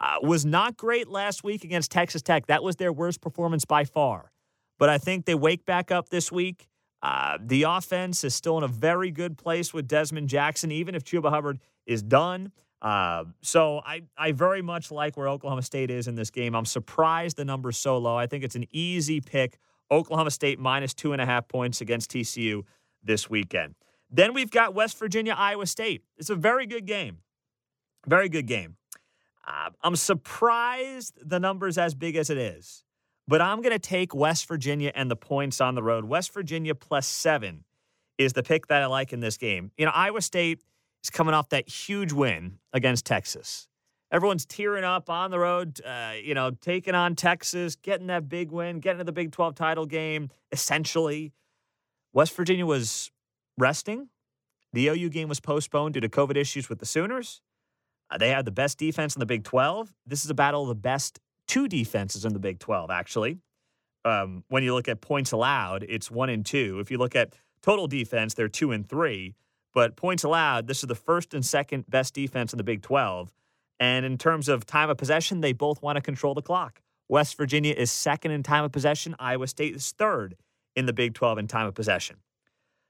uh, 0.00 0.16
was 0.22 0.46
not 0.46 0.76
great 0.76 1.08
last 1.08 1.44
week 1.44 1.62
against 1.62 1.90
Texas 1.90 2.22
Tech. 2.22 2.46
That 2.46 2.62
was 2.62 2.76
their 2.76 2.92
worst 2.92 3.20
performance 3.20 3.66
by 3.66 3.84
far. 3.84 4.32
But 4.78 4.88
I 4.88 4.98
think 4.98 5.26
they 5.26 5.34
wake 5.34 5.66
back 5.66 5.90
up 5.90 6.08
this 6.08 6.32
week. 6.32 6.66
Uh, 7.02 7.36
the 7.38 7.64
offense 7.64 8.24
is 8.24 8.34
still 8.34 8.56
in 8.56 8.64
a 8.64 8.68
very 8.68 9.10
good 9.10 9.36
place 9.36 9.74
with 9.74 9.86
Dezmon 9.86 10.26
Jackson, 10.26 10.72
even 10.72 10.94
if 10.94 11.04
Chuba 11.04 11.28
Hubbard 11.28 11.60
is 11.86 12.02
done. 12.02 12.50
Uh, 12.80 13.24
so 13.42 13.82
I, 13.84 14.02
I 14.16 14.32
very 14.32 14.62
much 14.62 14.90
like 14.90 15.16
where 15.16 15.28
Oklahoma 15.28 15.62
State 15.62 15.90
is 15.90 16.08
in 16.08 16.14
this 16.14 16.30
game. 16.30 16.54
I'm 16.54 16.64
surprised 16.64 17.36
the 17.36 17.44
number's 17.44 17.76
so 17.76 17.98
low. 17.98 18.16
I 18.16 18.26
think 18.26 18.44
it's 18.44 18.56
an 18.56 18.66
easy 18.72 19.20
pick 19.20 19.58
Oklahoma 19.90 20.30
State 20.30 20.58
minus 20.58 20.94
two 20.94 21.12
and 21.12 21.20
a 21.20 21.26
half 21.26 21.48
points 21.48 21.80
against 21.80 22.10
TCU 22.10 22.62
this 23.02 23.28
weekend. 23.28 23.74
Then 24.10 24.34
we've 24.34 24.50
got 24.50 24.74
West 24.74 24.98
Virginia, 24.98 25.34
Iowa 25.36 25.66
State. 25.66 26.04
It's 26.16 26.30
a 26.30 26.36
very 26.36 26.66
good 26.66 26.86
game. 26.86 27.18
Very 28.06 28.28
good 28.28 28.46
game. 28.46 28.76
Uh, 29.46 29.70
I'm 29.82 29.96
surprised 29.96 31.18
the 31.22 31.38
number's 31.38 31.76
as 31.76 31.94
big 31.94 32.16
as 32.16 32.30
it 32.30 32.38
is, 32.38 32.84
but 33.28 33.40
I'm 33.40 33.60
going 33.60 33.72
to 33.72 33.78
take 33.78 34.14
West 34.14 34.46
Virginia 34.48 34.92
and 34.94 35.10
the 35.10 35.16
points 35.16 35.60
on 35.60 35.74
the 35.74 35.82
road. 35.82 36.04
West 36.04 36.32
Virginia 36.32 36.74
plus 36.74 37.06
seven 37.06 37.64
is 38.16 38.32
the 38.32 38.42
pick 38.42 38.68
that 38.68 38.82
I 38.82 38.86
like 38.86 39.12
in 39.12 39.20
this 39.20 39.36
game. 39.36 39.70
You 39.76 39.86
know, 39.86 39.92
Iowa 39.94 40.22
State 40.22 40.62
is 41.02 41.10
coming 41.10 41.34
off 41.34 41.50
that 41.50 41.68
huge 41.68 42.12
win 42.12 42.58
against 42.72 43.04
Texas. 43.04 43.68
Everyone's 44.14 44.46
tearing 44.46 44.84
up 44.84 45.10
on 45.10 45.32
the 45.32 45.40
road, 45.40 45.80
uh, 45.84 46.12
you 46.22 46.34
know, 46.34 46.52
taking 46.52 46.94
on 46.94 47.16
Texas, 47.16 47.74
getting 47.74 48.06
that 48.06 48.28
big 48.28 48.52
win, 48.52 48.78
getting 48.78 48.98
to 48.98 49.04
the 49.04 49.10
Big 49.10 49.32
12 49.32 49.56
title 49.56 49.86
game, 49.86 50.30
essentially. 50.52 51.32
West 52.12 52.36
Virginia 52.36 52.64
was 52.64 53.10
resting. 53.58 54.10
The 54.72 54.86
OU 54.86 55.08
game 55.08 55.28
was 55.28 55.40
postponed 55.40 55.94
due 55.94 56.00
to 56.00 56.08
COVID 56.08 56.36
issues 56.36 56.68
with 56.68 56.78
the 56.78 56.86
Sooners. 56.86 57.40
Uh, 58.08 58.16
they 58.16 58.28
had 58.28 58.44
the 58.44 58.52
best 58.52 58.78
defense 58.78 59.16
in 59.16 59.20
the 59.20 59.26
Big 59.26 59.42
12. 59.42 59.92
This 60.06 60.24
is 60.24 60.30
a 60.30 60.34
battle 60.34 60.62
of 60.62 60.68
the 60.68 60.76
best 60.76 61.18
two 61.48 61.66
defenses 61.66 62.24
in 62.24 62.34
the 62.34 62.38
Big 62.38 62.60
12, 62.60 62.92
actually. 62.92 63.40
Um, 64.04 64.44
when 64.46 64.62
you 64.62 64.74
look 64.74 64.86
at 64.86 65.00
points 65.00 65.32
allowed, 65.32 65.84
it's 65.88 66.08
one 66.08 66.28
and 66.28 66.46
two. 66.46 66.78
If 66.78 66.88
you 66.88 66.98
look 66.98 67.16
at 67.16 67.34
total 67.62 67.88
defense, 67.88 68.34
they're 68.34 68.46
two 68.46 68.70
and 68.70 68.88
three. 68.88 69.34
But 69.72 69.96
points 69.96 70.22
allowed, 70.22 70.68
this 70.68 70.84
is 70.84 70.86
the 70.86 70.94
first 70.94 71.34
and 71.34 71.44
second 71.44 71.86
best 71.90 72.14
defense 72.14 72.52
in 72.52 72.58
the 72.58 72.62
Big 72.62 72.80
12. 72.80 73.32
And 73.80 74.06
in 74.06 74.18
terms 74.18 74.48
of 74.48 74.66
time 74.66 74.90
of 74.90 74.96
possession, 74.96 75.40
they 75.40 75.52
both 75.52 75.82
want 75.82 75.96
to 75.96 76.02
control 76.02 76.34
the 76.34 76.42
clock. 76.42 76.80
West 77.08 77.36
Virginia 77.36 77.74
is 77.74 77.90
second 77.90 78.30
in 78.30 78.42
time 78.42 78.64
of 78.64 78.72
possession. 78.72 79.14
Iowa 79.18 79.46
State 79.46 79.74
is 79.74 79.92
third 79.92 80.36
in 80.74 80.86
the 80.86 80.92
Big 80.92 81.14
12 81.14 81.38
in 81.38 81.46
time 81.48 81.66
of 81.66 81.74
possession. 81.74 82.16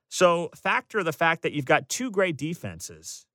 So, 0.09 0.51
factor 0.55 1.03
the 1.03 1.13
fact 1.13 1.43
that 1.43 1.53
you've 1.53 1.65
got 1.65 1.89
two 1.89 2.11
great 2.11 2.37
defenses. 2.37 3.27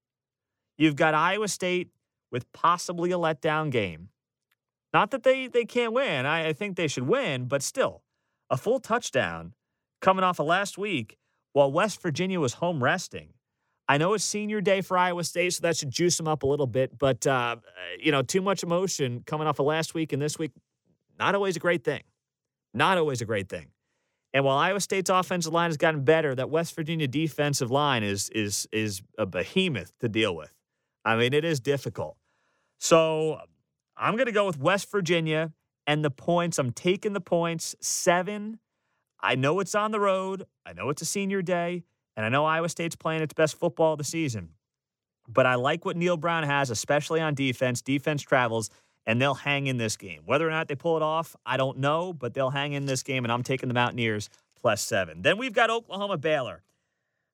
You've 0.77 0.95
got 0.95 1.13
Iowa 1.13 1.47
State 1.47 1.89
with 2.31 2.51
possibly 2.53 3.11
a 3.11 3.17
letdown 3.17 3.69
game. 3.69 4.09
Not 4.93 5.11
that 5.11 5.23
they, 5.23 5.47
they 5.47 5.65
can't 5.65 5.93
win. 5.93 6.25
I, 6.25 6.47
I 6.47 6.53
think 6.53 6.75
they 6.75 6.87
should 6.87 7.07
win, 7.07 7.45
but 7.45 7.61
still, 7.61 8.03
a 8.49 8.57
full 8.57 8.79
touchdown 8.79 9.53
coming 10.01 10.23
off 10.23 10.39
of 10.39 10.45
last 10.45 10.77
week 10.77 11.17
while 11.53 11.71
West 11.71 12.01
Virginia 12.01 12.39
was 12.39 12.53
home 12.53 12.83
resting. 12.83 13.33
I 13.89 13.97
know 13.97 14.13
it's 14.13 14.23
senior 14.23 14.61
day 14.61 14.81
for 14.81 14.99
Iowa 14.99 15.23
State, 15.23 15.51
so 15.53 15.61
that 15.63 15.75
should 15.75 15.89
juice 15.89 16.15
them 16.15 16.27
up 16.27 16.43
a 16.43 16.47
little 16.47 16.67
bit. 16.67 16.95
But, 16.97 17.25
uh, 17.25 17.55
you 17.99 18.11
know, 18.11 18.21
too 18.21 18.39
much 18.39 18.61
emotion 18.61 19.23
coming 19.25 19.47
off 19.47 19.57
of 19.57 19.65
last 19.65 19.95
week 19.95 20.13
and 20.13 20.21
this 20.21 20.37
week, 20.37 20.51
not 21.17 21.33
always 21.33 21.55
a 21.55 21.59
great 21.59 21.83
thing. 21.83 22.03
Not 22.71 22.99
always 22.99 23.19
a 23.21 23.25
great 23.25 23.49
thing. 23.49 23.71
And 24.31 24.45
while 24.45 24.57
Iowa 24.57 24.79
State's 24.79 25.09
offensive 25.09 25.51
line 25.51 25.69
has 25.69 25.77
gotten 25.77 26.03
better, 26.03 26.35
that 26.35 26.51
West 26.51 26.75
Virginia 26.75 27.07
defensive 27.07 27.71
line 27.71 28.03
is 28.03 28.29
is 28.29 28.67
is 28.71 29.01
a 29.17 29.25
behemoth 29.25 29.91
to 30.01 30.07
deal 30.07 30.35
with. 30.35 30.53
I 31.03 31.15
mean, 31.15 31.33
it 31.33 31.43
is 31.43 31.59
difficult. 31.59 32.15
So 32.79 33.39
I'm 33.97 34.13
going 34.13 34.27
to 34.27 34.31
go 34.31 34.45
with 34.45 34.59
West 34.59 34.91
Virginia 34.91 35.51
and 35.87 36.05
the 36.05 36.11
points. 36.11 36.59
I'm 36.59 36.71
taking 36.71 37.13
the 37.13 37.21
points 37.21 37.75
seven. 37.81 38.59
I 39.19 39.33
know 39.33 39.59
it's 39.59 39.73
on 39.73 39.89
the 39.89 39.99
road. 39.99 40.45
I 40.63 40.73
know 40.73 40.89
it's 40.89 41.01
a 41.01 41.05
senior 41.05 41.41
day, 41.41 41.85
and 42.19 42.25
I 42.25 42.29
know 42.29 42.43
Iowa 42.43 42.67
State's 42.67 42.97
playing 42.97 43.21
its 43.21 43.33
best 43.33 43.57
football 43.57 43.93
of 43.93 43.97
the 43.97 44.03
season. 44.03 44.49
But 45.25 45.45
I 45.45 45.55
like 45.55 45.85
what 45.85 45.95
Neal 45.95 46.17
Brown 46.17 46.43
has, 46.43 46.69
especially 46.69 47.21
on 47.21 47.33
defense. 47.33 47.81
Defense 47.81 48.21
travels 48.21 48.69
and 49.05 49.21
they'll 49.21 49.35
hang 49.35 49.67
in 49.67 49.77
this 49.77 49.95
game. 49.95 50.23
Whether 50.25 50.45
or 50.45 50.51
not 50.51 50.67
they 50.67 50.75
pull 50.75 50.97
it 50.97 51.01
off, 51.01 51.33
I 51.45 51.55
don't 51.55 51.77
know, 51.77 52.11
but 52.11 52.33
they'll 52.33 52.49
hang 52.49 52.73
in 52.73 52.87
this 52.87 53.03
game, 53.03 53.23
and 53.23 53.31
I'm 53.31 53.41
taking 53.41 53.69
the 53.69 53.73
Mountaineers 53.73 54.29
plus 54.61 54.81
seven. 54.81 55.21
Then 55.21 55.37
we've 55.37 55.53
got 55.53 55.69
Oklahoma 55.69 56.17
Baylor. 56.17 56.61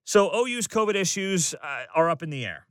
So 0.04 0.30
OU's 0.36 0.68
COVID 0.68 0.94
issues 0.94 1.56
uh, 1.56 1.86
are 1.96 2.08
up 2.08 2.22
in 2.22 2.30
the 2.30 2.46
air. 2.46 2.68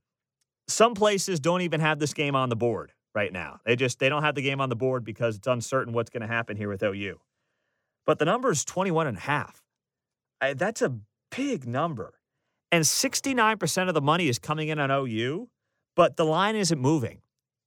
Some 0.69 0.95
places 0.95 1.41
don't 1.41 1.63
even 1.63 1.81
have 1.81 1.99
this 1.99 2.15
game 2.15 2.37
on 2.37 2.49
the 2.49 2.55
board 2.55 2.93
right 3.13 3.33
now. 3.33 3.59
They 3.67 3.75
just 3.75 3.99
they 3.99 4.09
don't 4.09 4.23
have 4.23 4.37
the 4.37 4.43
game 4.43 4.61
on 4.61 4.69
the 4.69 4.77
board 4.77 5.05
because 5.05 5.37
it's 5.37 5.49
uncertain 5.49 5.93
what's 5.93 6.11
going 6.11 6.21
to 6.21 6.29
happen 6.29 6.57
here 6.57 6.69
with 6.69 6.85
OU. 6.85 7.19
But 8.07 8.21
the 8.21 8.25
number 8.25 8.53
is 8.53 8.65
21 8.65 9.09
and 9.09 9.17
a 9.17 9.21
half. 9.21 9.65
I, 10.41 10.55
that's 10.55 10.81
a 10.81 10.95
big 11.37 11.67
number. 11.67 12.15
And 12.73 12.85
69% 12.85 13.89
of 13.89 13.95
the 13.95 14.01
money 14.01 14.29
is 14.29 14.39
coming 14.39 14.69
in 14.69 14.79
on 14.79 14.91
OU, 14.91 15.49
but 15.95 16.17
the 16.17 16.25
line 16.25 16.57
isn't 16.57 16.79
moving. 16.79 17.21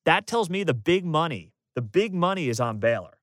That 0.06 0.28
tells 0.28 0.50
me 0.50 0.64
the 0.64 0.74
big 0.74 1.06
money, 1.06 1.54
the 1.76 1.82
big 1.82 2.14
money 2.14 2.50
is 2.50 2.60
on 2.60 2.80
Baylor. 2.80 3.18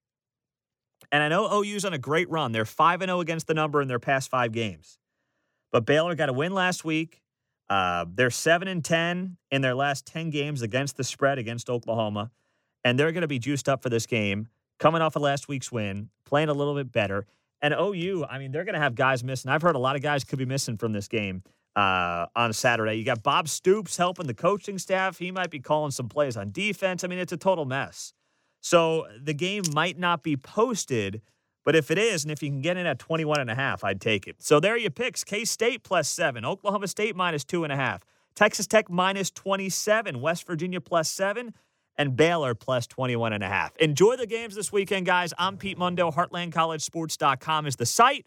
And 1.13 1.23
I 1.23 1.29
know 1.29 1.63
OU's 1.63 1.85
on 1.85 1.93
a 1.93 1.99
great 1.99 2.29
run. 2.31 2.53
They're 2.53 2.65
5 2.65 3.01
0 3.01 3.21
against 3.21 3.47
the 3.47 3.55
number 3.55 3.81
in 3.81 3.89
their 3.89 3.99
past 3.99 4.31
five 4.31 4.53
games. 4.53 4.99
But 5.71 5.87
Baylor 5.87 6.15
got 6.15 6.29
a 6.29 6.33
win 6.33 6.53
last 6.53 6.85
week. 6.85 7.23
Uh, 7.69 8.05
they're 8.13 8.31
7 8.31 8.69
and 8.69 8.85
10 8.85 9.37
in 9.51 9.63
their 9.63 9.75
last 9.75 10.07
10 10.07 10.31
games 10.31 10.63
against 10.63 10.97
the 10.97 11.05
spread 11.05 11.39
against 11.39 11.71
Oklahoma. 11.71 12.31
And 12.85 12.99
they're 12.99 13.13
going 13.13 13.23
to 13.23 13.29
be 13.29 13.39
juiced 13.39 13.69
up 13.69 13.83
for 13.83 13.89
this 13.89 14.07
game, 14.07 14.49
coming 14.79 15.03
off 15.03 15.17
of 15.17 15.23
last 15.23 15.49
week's 15.49 15.73
win, 15.73 16.11
playing 16.27 16.49
a 16.49 16.55
little 16.55 16.75
bit 16.75 16.93
better. 16.93 17.27
And 17.65 17.73
OU, 17.73 18.27
I 18.29 18.39
mean, 18.39 18.53
they're 18.53 18.65
going 18.65 18.75
to 18.75 18.81
have 18.81 18.95
guys 18.95 19.25
missing. 19.25 19.51
I've 19.51 19.63
heard 19.63 19.75
a 19.75 19.79
lot 19.79 19.97
of 19.97 20.03
guys 20.03 20.23
could 20.23 20.39
be 20.39 20.45
missing 20.45 20.77
from 20.77 20.93
this 20.93 21.09
game 21.09 21.43
uh, 21.75 22.27
on 22.37 22.53
Saturday. 22.53 22.97
You 22.97 23.07
got 23.07 23.23
Bob 23.23 23.49
Stoops 23.49 23.97
helping 23.97 24.27
the 24.27 24.35
coaching 24.35 24.77
staff. 24.77 25.17
He 25.17 25.31
might 25.31 25.49
be 25.49 25.61
calling 25.61 25.91
some 25.91 26.11
plays 26.11 26.37
on 26.37 26.51
defense. 26.51 27.05
I 27.05 27.07
mean, 27.07 27.19
it's 27.19 27.33
a 27.33 27.39
total 27.39 27.65
mess. 27.65 28.13
So 28.61 29.07
the 29.19 29.33
game 29.33 29.63
might 29.73 29.99
not 29.99 30.23
be 30.23 30.37
posted, 30.37 31.23
but 31.65 31.75
if 31.75 31.91
it 31.91 31.97
is, 31.97 32.23
and 32.23 32.31
if 32.31 32.43
you 32.43 32.51
can 32.51 32.61
get 32.61 32.77
in 32.77 32.85
at 32.85 32.99
21 32.99 33.41
and 33.41 33.49
a 33.49 33.55
half, 33.55 33.83
I'd 33.83 33.99
take 33.99 34.29
it. 34.29 34.43
So 34.43 34.61
there 34.61 34.75
are 34.75 34.79
your 34.79 34.91
picks. 34.91 35.25
K-State 35.25 35.85
plus 35.85 36.07
seven, 36.07 36.45
Oklahoma 36.45 36.87
State 36.87 37.17
minus 37.17 37.45
two 37.45 37.65
and 37.65 37.73
a 37.73 37.77
half, 37.77 38.03
Texas 38.35 38.67
Tech 38.67 38.91
minus 38.91 39.31
27, 39.31 40.21
West 40.21 40.47
Virginia 40.47 40.83
plus 40.83 41.09
seven, 41.09 41.55
and 41.97 42.17
Baylor 42.17 42.55
plus 42.55 42.87
21 42.87 43.33
and 43.33 43.45
a 43.45 43.49
half. 43.49 43.77
Enjoy 43.77 44.17
the 44.17 44.27
games 44.27 44.55
this 44.55 44.73
weekend, 44.73 45.07
guys. 45.07 45.33
I'm 45.39 45.57
Pete 45.57 45.79
Mundo. 45.79 46.11
HeartlandCollegeSports.com 46.11 47.67
is 47.67 47.77
the 47.77 47.87
site. 47.87 48.27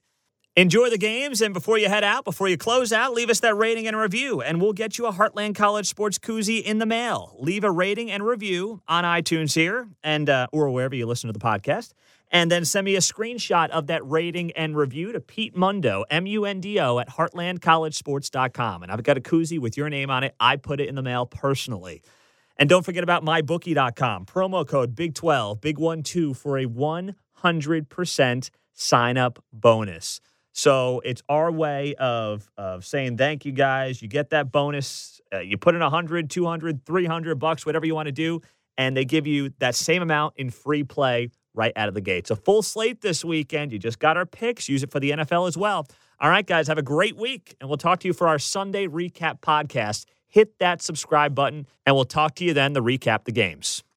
Enjoy 0.58 0.90
the 0.90 0.98
games, 0.98 1.40
and 1.40 1.54
before 1.54 1.78
you 1.78 1.88
head 1.88 2.04
out, 2.04 2.26
before 2.26 2.48
you 2.48 2.58
close 2.58 2.92
out, 2.92 3.14
leave 3.14 3.30
us 3.30 3.42
that 3.42 3.56
rating 3.56 3.86
and 3.88 3.96
review, 3.96 4.42
and 4.42 4.60
we'll 4.60 4.74
get 4.74 4.98
you 4.98 5.06
a 5.06 5.14
Heartland 5.14 5.54
College 5.54 5.86
Sports 5.86 6.18
koozie 6.18 6.64
in 6.64 6.80
the 6.80 6.86
mail. 6.88 7.36
Leave 7.38 7.64
a 7.64 7.70
rating 7.70 8.10
and 8.10 8.24
review 8.26 8.82
on 8.88 9.04
iTunes 9.04 9.54
here, 9.54 9.88
and 10.04 10.28
uh, 10.28 10.48
or 10.52 10.72
wherever 10.72 10.96
you 10.96 11.06
listen 11.06 11.28
to 11.28 11.32
the 11.32 11.38
podcast, 11.38 11.94
and 12.32 12.50
then 12.50 12.66
send 12.66 12.86
me 12.86 12.96
a 12.96 13.02
screenshot 13.02 13.70
of 13.70 13.86
that 13.86 14.04
rating 14.10 14.50
and 14.54 14.76
review 14.76 15.12
to 15.12 15.20
Pete 15.20 15.56
Mundo, 15.56 16.06
M-U-N-D-O, 16.10 16.98
at 16.98 17.10
HeartlandCollegeSports.com, 17.10 18.82
and 18.82 18.92
I've 18.92 19.04
got 19.04 19.16
a 19.16 19.22
koozie 19.22 19.60
with 19.60 19.78
your 19.78 19.92
name 19.92 20.10
on 20.10 20.24
it. 20.24 20.34
I 20.40 20.56
put 20.56 20.80
it 20.80 20.90
in 20.90 20.96
the 20.96 21.04
mail 21.04 21.28
personally. 21.28 22.02
And 22.60 22.68
don't 22.68 22.84
forget 22.84 23.04
about 23.04 23.24
mybookie.com. 23.24 24.26
Promo 24.26 24.68
code 24.68 24.96
Big12, 24.96 25.62
Big 25.62 25.78
One 25.78 26.02
Two 26.04 26.34
for 26.34 26.58
a 26.58 26.66
100% 26.66 28.50
sign 28.74 29.18
up 29.18 29.44
bonus. 29.54 30.20
So 30.54 31.02
it's 31.06 31.22
our 31.30 31.52
way 31.52 31.94
of, 32.00 32.50
of 32.58 32.84
saying 32.84 33.18
thank 33.18 33.46
you 33.46 33.52
guys. 33.52 34.02
You 34.02 34.08
get 34.08 34.32
that 34.32 34.52
bonus. 34.52 35.22
Uh, 35.32 35.40
you 35.40 35.56
put 35.58 35.76
in 35.76 35.82
100, 35.82 36.32
200, 36.32 36.84
300 36.84 37.36
bucks, 37.38 37.64
whatever 37.66 37.86
you 37.86 37.94
want 37.94 38.08
to 38.08 38.12
do, 38.12 38.42
and 38.76 38.98
they 38.98 39.06
give 39.06 39.28
you 39.28 39.54
that 39.60 39.76
same 39.76 40.02
amount 40.02 40.34
in 40.38 40.50
free 40.50 40.84
play 40.84 41.30
right 41.54 41.74
out 41.76 41.88
of 41.88 41.94
the 41.94 42.02
gate. 42.02 42.26
So 42.28 42.36
full 42.36 42.64
slate 42.64 43.02
this 43.02 43.24
weekend. 43.24 43.72
You 43.72 43.78
just 43.78 44.00
got 44.00 44.18
our 44.18 44.26
picks. 44.26 44.68
Use 44.68 44.82
it 44.82 44.92
for 44.92 45.00
the 45.00 45.12
NFL 45.12 45.48
as 45.48 45.58
well. 45.58 45.88
All 46.20 46.30
right, 46.30 46.46
guys, 46.46 46.68
have 46.68 46.80
a 46.80 46.84
great 46.84 47.18
week, 47.18 47.56
and 47.62 47.70
we'll 47.70 47.78
talk 47.78 48.00
to 48.00 48.08
you 48.08 48.14
for 48.14 48.28
our 48.28 48.40
Sunday 48.40 48.88
recap 48.88 49.42
podcast. 49.42 50.06
Hit 50.28 50.60
that 50.60 50.82
subscribe 50.82 51.34
button, 51.34 51.68
and 51.86 51.96
we'll 51.96 52.06
talk 52.06 52.36
to 52.36 52.44
you 52.44 52.54
then 52.54 52.74
to 52.74 52.82
recap 52.82 53.24
the 53.24 53.32
games. 53.32 53.84